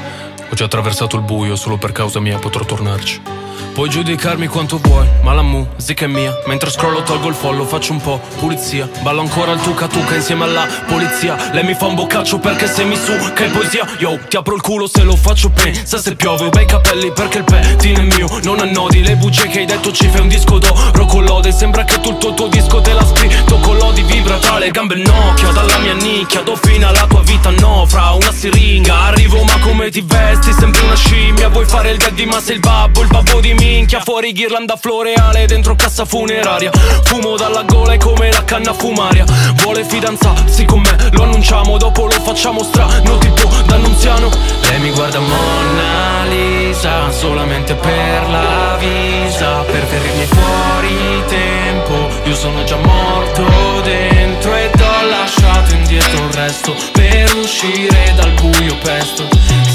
Ho 0.51 0.55
già 0.57 0.65
attraversato 0.65 1.15
il 1.15 1.23
buio 1.23 1.55
Solo 1.55 1.77
per 1.77 1.93
causa 1.93 2.19
mia 2.19 2.41
potrò 2.41 2.65
tornarci 2.65 3.46
Puoi 3.77 3.91
giudicarmi 3.91 4.47
quanto 4.47 4.79
vuoi, 4.79 5.07
ma 5.21 5.35
la 5.35 5.43
musica 5.43 6.07
è 6.07 6.09
mia. 6.09 6.35
Mentre 6.47 6.71
scrollo 6.71 7.03
tolgo 7.03 7.29
il 7.29 7.35
follow, 7.35 7.67
faccio 7.67 7.93
un 7.93 8.01
po' 8.01 8.19
pulizia. 8.39 8.89
Ballo 9.03 9.21
ancora 9.21 9.53
il 9.53 9.61
tuca 9.61 9.87
tuca 9.87 10.15
insieme 10.15 10.45
alla 10.45 10.67
polizia. 10.87 11.37
Lei 11.53 11.63
mi 11.63 11.75
fa 11.75 11.85
un 11.85 11.95
boccaccio 11.95 12.39
perché 12.39 12.69
se 12.69 12.85
mi 12.85 12.97
su 12.97 13.13
che 13.35 13.45
è 13.45 13.51
poesia. 13.51 13.87
Yo, 13.99 14.19
ti 14.29 14.37
apro 14.39 14.55
il 14.55 14.63
culo 14.63 14.87
se 14.87 15.03
lo 15.03 15.15
faccio 15.15 15.51
pensa 15.51 15.99
se 15.99 16.17
piove. 16.17 16.47
Ho 16.47 16.49
bei 16.49 16.65
capelli 16.65 17.13
perché 17.13 17.37
il 17.37 17.45
pettine 17.45 18.01
è 18.01 18.17
mio 18.17 18.27
Non 18.45 18.61
annodi. 18.61 19.03
Le 19.03 19.17
bugie 19.17 19.47
che 19.47 19.59
hai 19.59 19.67
detto 19.67 19.93
ci 19.93 20.09
fai 20.09 20.23
un 20.23 20.29
disco 20.29 20.57
d'oro 20.57 21.05
con 21.05 21.25
lode. 21.25 21.53
Sembra 21.53 21.85
che 21.85 22.01
tutto 22.01 22.29
il 22.29 22.35
tuo 22.35 22.47
disco 22.49 22.81
te 22.81 22.95
l'ha 22.95 23.05
scritto 23.05 23.59
con 23.59 23.77
lodi 23.77 24.03
Vibra 24.05 24.39
tra 24.39 24.59
le 24.59 24.71
gambe 24.71 24.95
il 24.95 25.03
Nokia 25.03 25.51
Dalla 25.51 25.79
mia 25.79 25.95
nicchia 25.95 26.41
do 26.41 26.57
fine 26.57 26.85
alla 26.85 27.07
tua 27.07 27.23
vita 27.23 27.51
no 27.51 27.85
Fra 27.87 28.13
una 28.13 28.33
siringa 28.33 29.03
arrivo 29.03 29.43
ma 29.43 29.59
come 29.61 29.91
ti 29.91 30.01
vesti? 30.01 30.53
Sembri 30.53 30.83
una 30.85 30.95
scimmia 30.95 31.49
Vuoi 31.49 31.67
fare 31.67 31.91
il 31.91 31.99
daddy 31.99 32.25
ma 32.27 32.41
sei 32.41 32.55
il 32.55 32.61
babbo 32.61 33.03
Il 33.03 33.09
babbo 33.09 33.41
di 33.41 33.53
minchia 33.67 34.01
Fuori 34.01 34.33
ghirlanda 34.33 34.77
floreale 34.77 35.47
Dentro 35.47 35.75
cassa 35.75 36.05
funeraria. 36.05 36.71
Fumo 37.05 37.37
dalla 37.37 37.63
gola 37.63 37.95
è 37.95 37.99
come 37.99 38.31
la 38.33 38.45
canna 38.45 38.73
fumaria. 38.73 39.25
Vuole 39.63 39.85
fidanzarsi 39.85 40.65
con 40.65 40.81
me 40.81 41.11
Lo 41.13 41.25
annunciamo 41.25 41.77
dopo 41.77 42.07
lo 42.07 42.21
facciamo 42.23 42.63
strano 42.63 43.19
Tipo 43.19 43.49
d'annunziano. 43.67 44.31
Lei 44.63 44.81
mi 44.81 44.91
guarda 44.91 45.19
Mona 45.19 46.25
Lisa 46.29 47.11
Solamente 47.11 47.75
per 47.75 48.29
la 48.29 48.77
visa. 48.79 49.61
Per 49.61 49.85
ferirmi 49.85 50.27
fuori 50.27 51.23
tempo 51.29 52.09
Io 52.25 52.35
sono 52.35 52.63
già 52.65 52.77
morto 52.77 53.81
dentro 53.83 54.55
Ed 54.55 54.81
ho 54.81 55.07
lasciato 55.09 55.75
indietro 55.75 56.25
il 56.25 56.33
resto 56.33 56.75
Per 56.93 57.35
uscire 57.37 58.13
dal 58.17 58.31
buio 58.33 58.77
pesto 58.83 59.25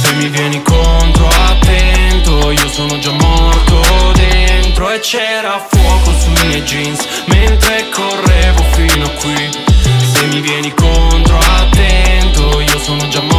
Se 0.02 0.14
mi 0.14 0.30
vieni 0.30 0.62
contro 0.62 1.28
attento 2.32 2.52
Io 2.52 2.70
sono 2.70 2.98
già 3.00 3.12
morto 3.12 3.82
dentro 4.14 4.90
E 4.90 5.00
c'era 5.00 5.66
fuoco 5.70 6.18
sui 6.20 6.48
miei 6.48 6.64
jeans 6.64 7.06
Mentre 7.26 7.90
correvo 7.90 8.64
fino 8.72 9.06
a 9.06 9.10
qui. 9.10 9.50
Se 10.14 10.26
mi 10.28 10.40
vieni 10.40 10.74
contro 10.74 11.38
attento 11.38 12.62
Io 12.62 12.80
sono 12.80 13.08
già 13.08 13.22
morto 13.22 13.31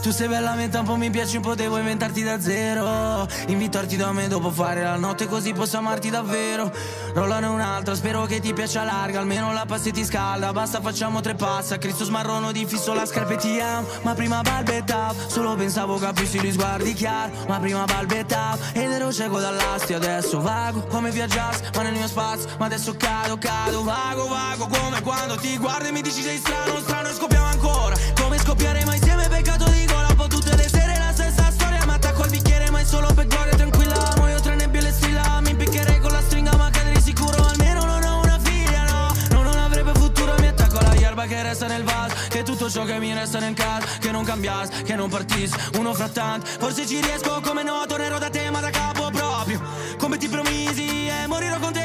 Tu 0.00 0.12
sei 0.12 0.28
bella 0.28 0.54
meta, 0.54 0.78
un 0.78 0.84
po' 0.86 0.96
mi 0.96 1.10
piaci, 1.10 1.36
un 1.36 1.42
po' 1.42 1.56
devo 1.56 1.76
inventarti 1.76 2.22
da 2.22 2.40
zero. 2.40 3.26
Invitarti 3.48 3.96
da 3.96 4.12
me 4.12 4.28
dopo 4.28 4.50
fare 4.50 4.82
la 4.82 4.96
notte 4.96 5.26
così 5.26 5.52
posso 5.52 5.76
amarti 5.76 6.08
davvero. 6.08 6.72
Rollane 7.14 7.46
un'altra, 7.46 7.96
spero 7.96 8.24
che 8.24 8.38
ti 8.38 8.52
piaccia 8.52 8.84
larga. 8.84 9.18
Almeno 9.18 9.52
la 9.52 9.64
passi 9.66 9.88
e 9.88 9.92
ti 9.92 10.04
scalda, 10.04 10.52
basta 10.52 10.80
facciamo 10.80 11.20
tre 11.20 11.34
passi 11.34 11.74
A 11.74 11.78
Cristo 11.78 12.04
smarrono 12.04 12.52
di 12.52 12.64
fisso 12.64 12.94
la 12.94 13.04
scarpa 13.04 13.32
e 13.32 13.36
ti 13.36 13.58
amo 13.58 13.86
Ma 14.02 14.14
prima 14.14 14.40
balbettavo, 14.40 15.14
solo 15.26 15.56
pensavo 15.56 15.98
capissi 15.98 16.40
gli 16.40 16.52
sguardi 16.52 16.92
chiari 16.92 17.32
Ma 17.48 17.58
prima 17.58 17.84
balbettavo, 17.84 18.62
ed 18.74 18.90
ero 18.90 19.12
cieco 19.12 19.40
dall'asti. 19.40 19.94
Adesso 19.94 20.40
vago, 20.40 20.86
come 20.86 21.10
viaggiassi, 21.10 21.62
ma 21.74 21.82
nel 21.82 21.92
mio 21.92 22.06
spazio 22.06 22.48
Ma 22.58 22.66
adesso 22.66 22.94
cado, 22.96 23.36
cado, 23.36 23.82
vago, 23.82 24.28
vago 24.28 24.68
Come 24.68 25.02
quando 25.02 25.36
ti 25.36 25.58
guardo 25.58 25.88
e 25.88 25.92
mi 25.92 26.02
dici 26.02 26.22
sei 26.22 26.38
strano, 26.38 26.78
strano 26.78 27.08
E 27.08 27.12
scoppiamo 27.12 27.46
ancora, 27.46 27.96
come 28.20 28.38
scoppiare 28.38 28.84
mai 28.84 28.96
insieme 28.96 29.28
peccato 29.28 29.67
solo 32.88 33.12
per 33.12 33.26
gloria 33.26 33.54
Tranquilla, 33.54 34.14
muoio 34.16 34.40
tra 34.40 34.54
nebbie 34.54 34.80
e 34.80 34.82
le 34.84 34.92
strilla 34.92 35.40
Mi 35.42 35.50
impiccherei 35.50 36.00
con 36.00 36.10
la 36.10 36.20
stringa 36.22 36.56
ma 36.56 36.70
cadrei 36.70 37.00
sicuro. 37.00 37.44
Almeno 37.46 37.84
non 37.84 38.02
ho 38.02 38.20
una 38.22 38.38
figlia, 38.42 38.84
no. 38.84 39.12
No, 39.30 39.42
non 39.42 39.56
avrebbe 39.58 39.92
futuro 39.92 40.34
Mi 40.38 40.46
attacco 40.48 40.78
alla 40.78 40.94
yerba 40.94 41.26
che 41.26 41.42
resta 41.42 41.66
nel 41.66 41.84
vaso 41.84 42.14
Che 42.28 42.42
tutto 42.42 42.70
ciò 42.70 42.84
che 42.84 42.98
mi 42.98 43.12
resta 43.12 43.38
nel 43.38 43.54
caso 43.54 43.86
Che 44.00 44.10
non 44.10 44.24
cambiasse, 44.24 44.82
che 44.82 44.94
non 44.96 45.10
partisse 45.10 45.56
Uno 45.78 45.92
fra 45.92 46.08
tanti 46.08 46.50
Forse 46.58 46.86
ci 46.86 47.00
riesco 47.00 47.40
come 47.42 47.62
no 47.62 47.84
Tornerò 47.86 48.18
da 48.18 48.30
te 48.30 48.50
ma 48.50 48.60
da 48.60 48.70
capo 48.70 49.10
proprio. 49.10 49.60
Come 49.98 50.16
ti 50.16 50.28
promisi 50.28 51.06
E 51.06 51.26
morirò 51.26 51.58
con 51.58 51.72
te 51.72 51.77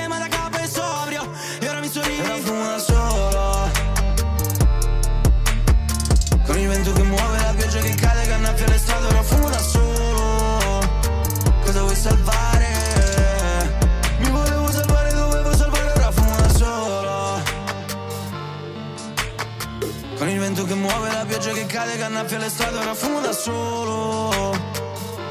pioggia 21.44 21.52
che 21.52 21.66
cade 21.66 21.98
Che 21.98 22.04
annaffia 22.04 22.38
le 22.38 22.50
strade 22.50 22.78
Ora 22.78 22.94
fumo 22.94 23.20
da 23.20 23.34
solo. 23.34 24.32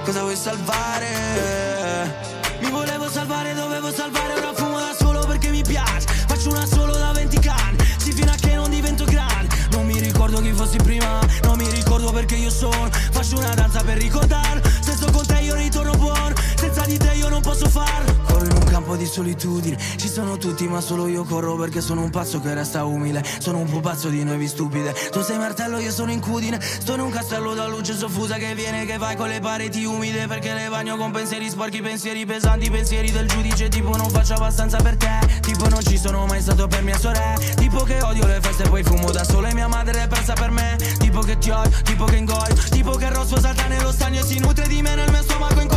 Cosa 0.04 0.20
vuoi 0.20 0.36
salvare? 0.36 2.30
Mi 2.60 2.70
volevo 2.70 3.08
salvare, 3.08 3.54
dovevo 3.54 3.90
salvare 3.92 4.34
Ora 4.34 4.52
fumo 4.52 4.78
da 4.78 4.94
solo 4.98 5.24
perché 5.26 5.48
mi 5.48 5.62
piace. 5.62 6.06
Faccio 6.26 6.50
una 6.50 6.66
solo 6.66 6.92
da 6.92 7.12
20 7.12 7.38
canne 7.38 7.84
Sì 7.98 8.12
fino 8.12 8.30
a 8.30 8.34
che 8.34 8.54
non 8.54 8.70
divento 8.70 9.04
grande 9.04 9.54
Non 9.70 9.86
mi 9.86 9.98
ricordo 9.98 10.40
chi 10.40 10.52
fossi 10.52 10.76
prima 10.78 11.20
Non 11.44 11.56
mi 11.56 11.68
ricordo 11.70 12.12
perché 12.12 12.36
io 12.36 12.50
sono. 12.50 12.90
Faccio 12.90 13.38
una 13.38 13.54
danza 13.54 13.82
per 13.82 13.96
ricordare 13.98 14.60
Se 14.80 14.92
sto 14.92 15.10
con 15.10 15.26
te 15.26 15.38
io 15.40 15.54
ritorno 15.54 15.92
buono 15.92 16.34
Senza 16.56 16.84
di 16.84 16.98
te 16.98 17.12
io 17.14 17.28
non 17.28 17.40
posso 17.40 17.68
farlo 17.68 18.21
Corro 18.42 18.56
in 18.56 18.56
un 18.56 18.64
campo 18.64 18.96
di 18.96 19.06
solitudine. 19.06 19.78
Ci 19.96 20.08
sono 20.08 20.36
tutti 20.36 20.66
ma 20.66 20.80
solo 20.80 21.06
io 21.06 21.22
corro 21.24 21.54
perché 21.56 21.80
sono 21.80 22.02
un 22.02 22.10
pazzo 22.10 22.40
che 22.40 22.52
resta 22.54 22.84
umile. 22.84 23.22
Sono 23.38 23.58
un 23.58 23.66
pupazzo 23.66 24.08
di 24.08 24.24
noi 24.24 24.48
stupide. 24.48 24.94
Tu 25.10 25.22
sei 25.22 25.38
martello, 25.38 25.78
io 25.78 25.92
sono 25.92 26.10
incudine 26.10 26.60
Sto 26.60 26.94
in 26.94 27.00
un 27.00 27.10
castello 27.10 27.54
da 27.54 27.68
luce 27.68 27.94
soffusa 27.94 28.36
che 28.36 28.54
viene 28.54 28.84
Che 28.84 28.98
vai 28.98 29.14
con 29.14 29.28
le 29.28 29.38
pareti 29.38 29.84
umide. 29.84 30.26
Perché 30.26 30.54
le 30.54 30.68
bagno 30.68 30.96
con 30.96 31.12
pensieri 31.12 31.48
sporchi 31.48 31.80
Pensieri 31.80 32.26
pesanti, 32.26 32.68
pensieri 32.70 33.10
del 33.12 33.28
giudice. 33.28 33.68
Tipo 33.68 33.96
non 33.96 34.10
faccio 34.10 34.34
abbastanza 34.34 34.78
per 34.78 34.96
te. 34.96 35.18
Tipo 35.40 35.68
non 35.68 35.82
ci 35.82 35.96
sono 35.96 36.26
mai 36.26 36.40
stato 36.40 36.66
per 36.66 36.82
mia 36.82 36.98
sorella. 36.98 37.38
Tipo 37.56 37.84
che 37.84 38.02
odio 38.02 38.26
le 38.26 38.40
feste 38.40 38.68
poi 38.68 38.82
fumo 38.82 39.12
da 39.12 39.22
solo 39.22 39.46
E 39.46 39.54
mia 39.54 39.68
madre 39.68 40.02
è 40.02 40.08
persa 40.08 40.32
per 40.32 40.50
me. 40.50 40.76
Tipo 40.98 41.20
che 41.20 41.38
ti 41.38 41.50
odio, 41.50 41.70
tipo 41.82 42.04
che 42.04 42.16
ingoio. 42.16 42.54
Tipo 42.70 42.92
che 42.92 43.04
il 43.04 43.12
rosso 43.12 43.38
salta 43.38 43.66
nello 43.68 43.92
stagno 43.92 44.20
e 44.20 44.24
si 44.24 44.40
nutre 44.40 44.66
di 44.66 44.82
me 44.82 44.94
nel 44.96 45.10
mio 45.10 45.22
stomaco 45.22 45.60
in 45.60 45.68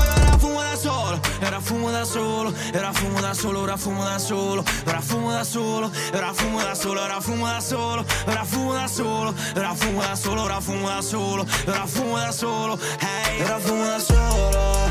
solo, 0.85 1.19
era 1.41 1.59
fumo 1.59 1.91
da 1.91 2.05
solo 2.05 2.53
Era 2.71 2.93
fumo 2.93 3.19
da 3.21 3.33
solo, 3.33 3.61
ora 3.61 3.77
fumo 3.77 4.03
da 4.03 4.19
solo 4.19 4.63
Era 4.85 5.01
fumo 5.01 5.31
da 5.31 5.43
solo, 5.43 5.91
era 6.13 6.33
fumo 6.33 6.59
da 6.61 6.75
solo 6.75 6.95
Era 7.03 7.21
fumo 7.21 7.43
da 7.43 7.59
solo, 7.59 8.05
era 8.27 8.45
fumo 8.45 8.73
da 8.73 8.87
solo 8.87 9.33
Era 9.55 9.75
fumo 9.75 10.01
da 10.01 10.15
solo, 10.15 10.41
ora 10.43 10.61
fumo 10.61 10.87
da 10.87 11.01
solo 11.01 11.45
Era 11.65 11.87
fumo 11.87 12.17
da 12.17 12.31
solo, 12.31 12.79
hey 12.99 13.39
Era 13.39 13.59
fumo 13.59 13.85
da 13.85 13.99
solo 13.99 14.84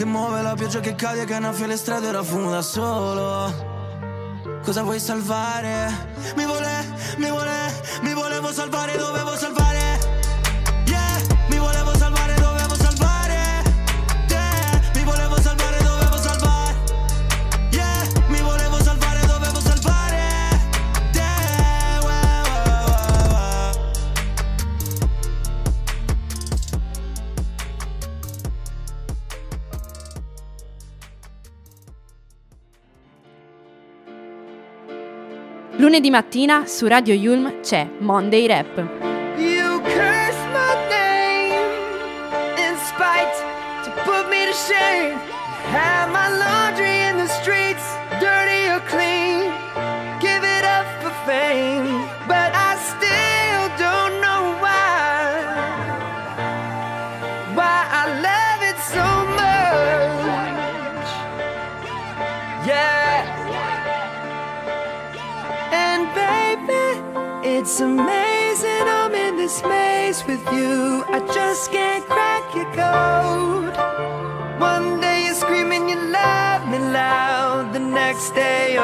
che 0.00 0.06
muove 0.06 0.40
la 0.40 0.54
pioggia 0.54 0.80
che 0.80 0.94
cade 0.94 1.26
che 1.26 1.34
annaffia 1.34 1.66
le 1.66 1.76
strade 1.76 2.08
Ora 2.08 2.22
fumo 2.22 2.50
da 2.50 2.62
solo 2.62 3.52
Cosa 4.62 4.82
vuoi 4.82 4.98
salvare? 4.98 6.08
Mi 6.36 6.44
vole, 6.44 6.94
mi 7.16 7.28
vole, 7.28 7.82
mi 8.02 8.12
volevo 8.12 8.52
salvare, 8.52 8.96
dovevo 8.96 9.29
Lunedì 35.90 36.10
mattina 36.10 36.66
su 36.66 36.86
Radio 36.86 37.14
Yulm 37.14 37.62
c'è 37.62 37.84
Monday 37.98 38.46
Rap. 38.46 38.76
You 39.36 39.80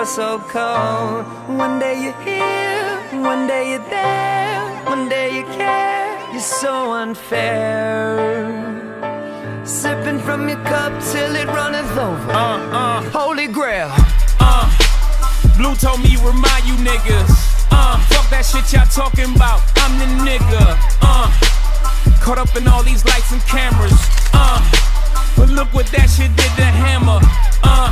so 0.07 0.39
cold. 0.39 1.27
One 1.59 1.81
day 1.81 2.01
you're 2.01 2.21
here, 2.23 3.21
one 3.21 3.49
day 3.49 3.71
you're 3.71 3.89
there, 3.91 4.85
one 4.85 5.09
day 5.09 5.37
you 5.37 5.45
care. 5.45 6.33
You're 6.33 6.41
so 6.41 6.93
unfair. 6.93 8.47
Sipping 9.65 10.21
from 10.21 10.49
your 10.49 10.63
cup 10.63 10.93
till 11.11 11.35
it 11.35 11.49
runneth 11.49 11.91
over. 11.99 12.31
Uh, 12.31 12.59
uh. 12.71 13.03
Holy 13.11 13.49
grail. 13.49 13.91
Uh, 14.39 14.71
Blue 15.57 15.75
told 15.75 16.01
me 16.01 16.17
remind 16.23 16.65
you 16.65 16.75
niggas. 16.87 17.67
Uh, 17.73 17.99
fuck 18.07 18.31
that 18.31 18.47
shit 18.47 18.73
y'all 18.73 18.87
talking 18.87 19.35
about. 19.35 19.61
I'm 19.77 19.99
the 19.99 20.07
nigga. 20.23 20.79
Uh, 21.03 21.27
caught 22.23 22.39
up 22.39 22.55
in 22.55 22.69
all 22.69 22.85
these 22.85 23.05
lights 23.07 23.33
and 23.33 23.43
cameras. 23.43 23.99
Uh, 24.33 24.63
but 25.37 25.49
look 25.49 25.75
what 25.75 25.87
that 25.87 26.09
shit 26.09 26.31
did 26.37 26.53
to 26.55 26.65
Hammer. 26.65 27.19
Uh, 27.65 27.91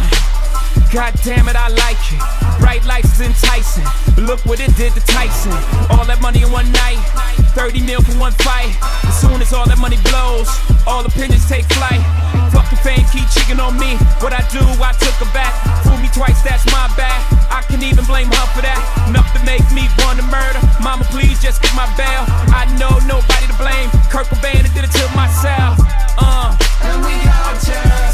God 0.95 1.11
damn 1.27 1.51
it, 1.51 1.59
I 1.59 1.67
like 1.75 1.99
it. 2.15 2.23
Bright 2.63 2.87
lights 2.87 3.19
is 3.19 3.27
enticing. 3.27 3.83
Look 4.15 4.39
what 4.47 4.63
it 4.63 4.71
did 4.79 4.95
to 4.95 5.03
Tyson. 5.03 5.51
All 5.91 6.07
that 6.07 6.23
money 6.23 6.47
in 6.47 6.55
one 6.55 6.71
night. 6.71 7.03
30 7.59 7.83
mil 7.83 7.99
for 7.99 8.15
one 8.15 8.31
fight. 8.47 8.71
As 9.03 9.19
soon 9.19 9.43
as 9.43 9.51
all 9.51 9.67
that 9.67 9.83
money 9.83 9.99
blows, 10.07 10.47
all 10.87 11.03
opinions 11.03 11.51
take 11.51 11.67
flight. 11.75 11.99
Fuck 12.55 12.71
the 12.71 12.79
fame, 12.79 13.03
keep 13.11 13.27
cheating 13.35 13.59
on 13.59 13.75
me. 13.75 13.99
What 14.23 14.31
I 14.31 14.47
do, 14.55 14.63
I 14.79 14.95
took 14.95 15.19
her 15.19 15.27
back. 15.35 15.51
Fool 15.83 15.99
me 15.99 16.07
twice, 16.15 16.39
that's 16.47 16.63
my 16.71 16.87
bad. 16.95 17.19
I 17.51 17.67
can 17.67 17.83
even 17.83 18.07
blame 18.07 18.31
her 18.31 18.47
for 18.55 18.63
that. 18.63 18.79
Enough 19.11 19.35
to 19.35 19.43
make 19.43 19.67
me 19.75 19.91
want 20.07 20.23
to 20.23 20.27
murder. 20.31 20.63
Mama, 20.79 21.03
please 21.11 21.43
just 21.43 21.59
get 21.59 21.75
my 21.75 21.91
bail. 21.99 22.23
I 22.55 22.71
know 22.79 23.03
nobody 23.11 23.51
to 23.51 23.57
blame. 23.59 23.91
Kurt 24.15 24.31
Cobain 24.31 24.63
did 24.71 24.87
it 24.87 24.95
to 24.95 25.05
myself. 25.19 25.75
Uh. 26.23 26.55
And 26.87 27.03
we 27.03 27.19
all 27.35 27.59
just 27.67 28.14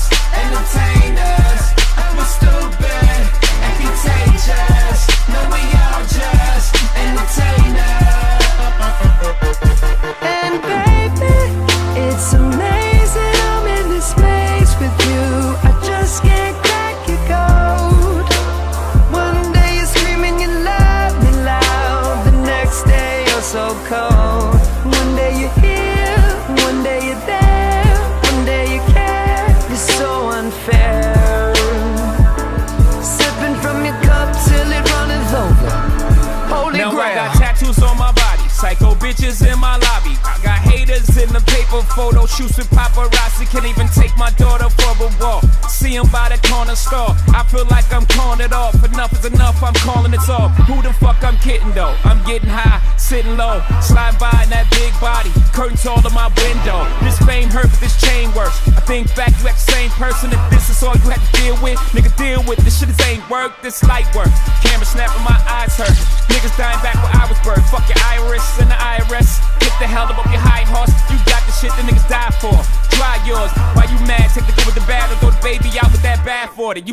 shoots 42.30 42.56
with 42.56 42.70
paparazzi. 42.70 43.50
Can't 43.50 43.66
even 43.66 43.88
take 43.88 44.16
my 44.16 44.30
daughter 44.38 44.68
for 44.70 44.92
a 45.04 45.10
walk. 45.20 45.44
See 45.68 45.96
'em 45.96 46.08
by 46.10 46.28
the 46.28 46.38
corner 46.48 46.76
store. 46.76 47.16
I 47.34 47.42
feel 47.50 47.66
like 47.66 47.92
I'm 47.92 48.06
calling 48.06 48.40
it 48.40 48.52
off. 48.52 48.74
Enough 48.84 49.12
is 49.12 49.24
enough, 49.24 49.62
I'm 49.62 49.74
calling 49.74 50.12
it 50.12 50.28
off. 50.28 50.50
Who 50.68 50.82
the 50.82 50.92
fuck 50.94 51.22
I'm 51.24 51.38
kidding 51.38 51.72
though? 51.72 51.94
I'm 52.04 52.22
getting 52.24 52.48
high, 52.48 52.80
sitting 52.96 53.36
low, 53.36 53.62
sliding 53.80 54.18
by 54.18 54.30
in 54.44 54.50
that 54.50 54.70
big 54.70 54.92
body. 55.00 55.32
Curtains 55.52 55.86
all 55.86 56.06
in 56.06 56.14
my 56.14 56.28
window. 56.36 56.86
This 57.02 57.18
fame 57.18 57.48
hurt, 57.50 57.70
but 57.70 57.80
this 57.80 57.96
chain 58.00 58.32
works. 58.34 58.56
I 58.68 58.80
think 58.80 59.14
back, 59.16 59.32
you 59.40 59.48
act 59.48 59.66
the 59.66 59.72
same 59.72 59.90
person. 59.90 60.32
If 60.32 60.42
this 60.50 60.70
is 60.70 60.82
all 60.82 60.94
you 60.94 61.10
have 61.10 61.24
to 61.24 61.32
deal 61.40 61.56
with, 61.62 61.78
nigga, 61.94 62.14
deal 62.16 62.42
with 62.44 62.58
this 62.64 62.78
shit. 62.78 62.88
This 62.88 63.00
ain't 63.06 63.28
work, 63.30 63.52
this 63.62 63.82
light 63.84 64.08
work. 64.14 64.30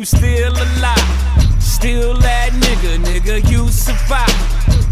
Still 0.08 0.52
alive. 0.52 1.08
Still 1.60 2.14
that 2.18 2.50
nigga, 2.52 2.96
nigga, 3.04 3.50
you 3.50 3.68
survive. 3.68 4.40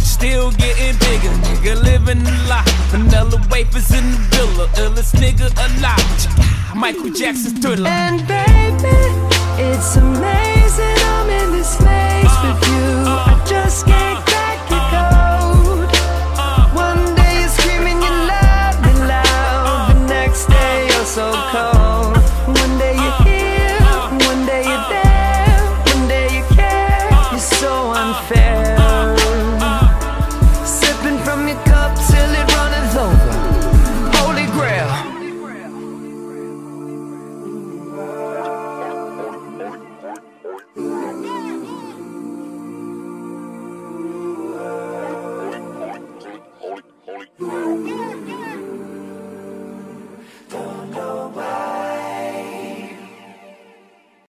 Still 0.01 0.51
getting 0.53 0.97
bigger, 0.99 1.33
nigga, 1.47 1.83
living 1.83 2.27
a 2.27 2.49
lot. 2.49 2.69
Vanilla 2.91 3.41
wafers 3.51 3.91
in 3.93 4.05
the 4.11 4.19
villa, 4.33 4.67
illest 4.83 5.15
nigga 5.17 5.49
alive. 5.67 6.77
Michael 6.77 7.11
Jackson's 7.11 7.59
thriller. 7.61 7.89
And 7.89 8.46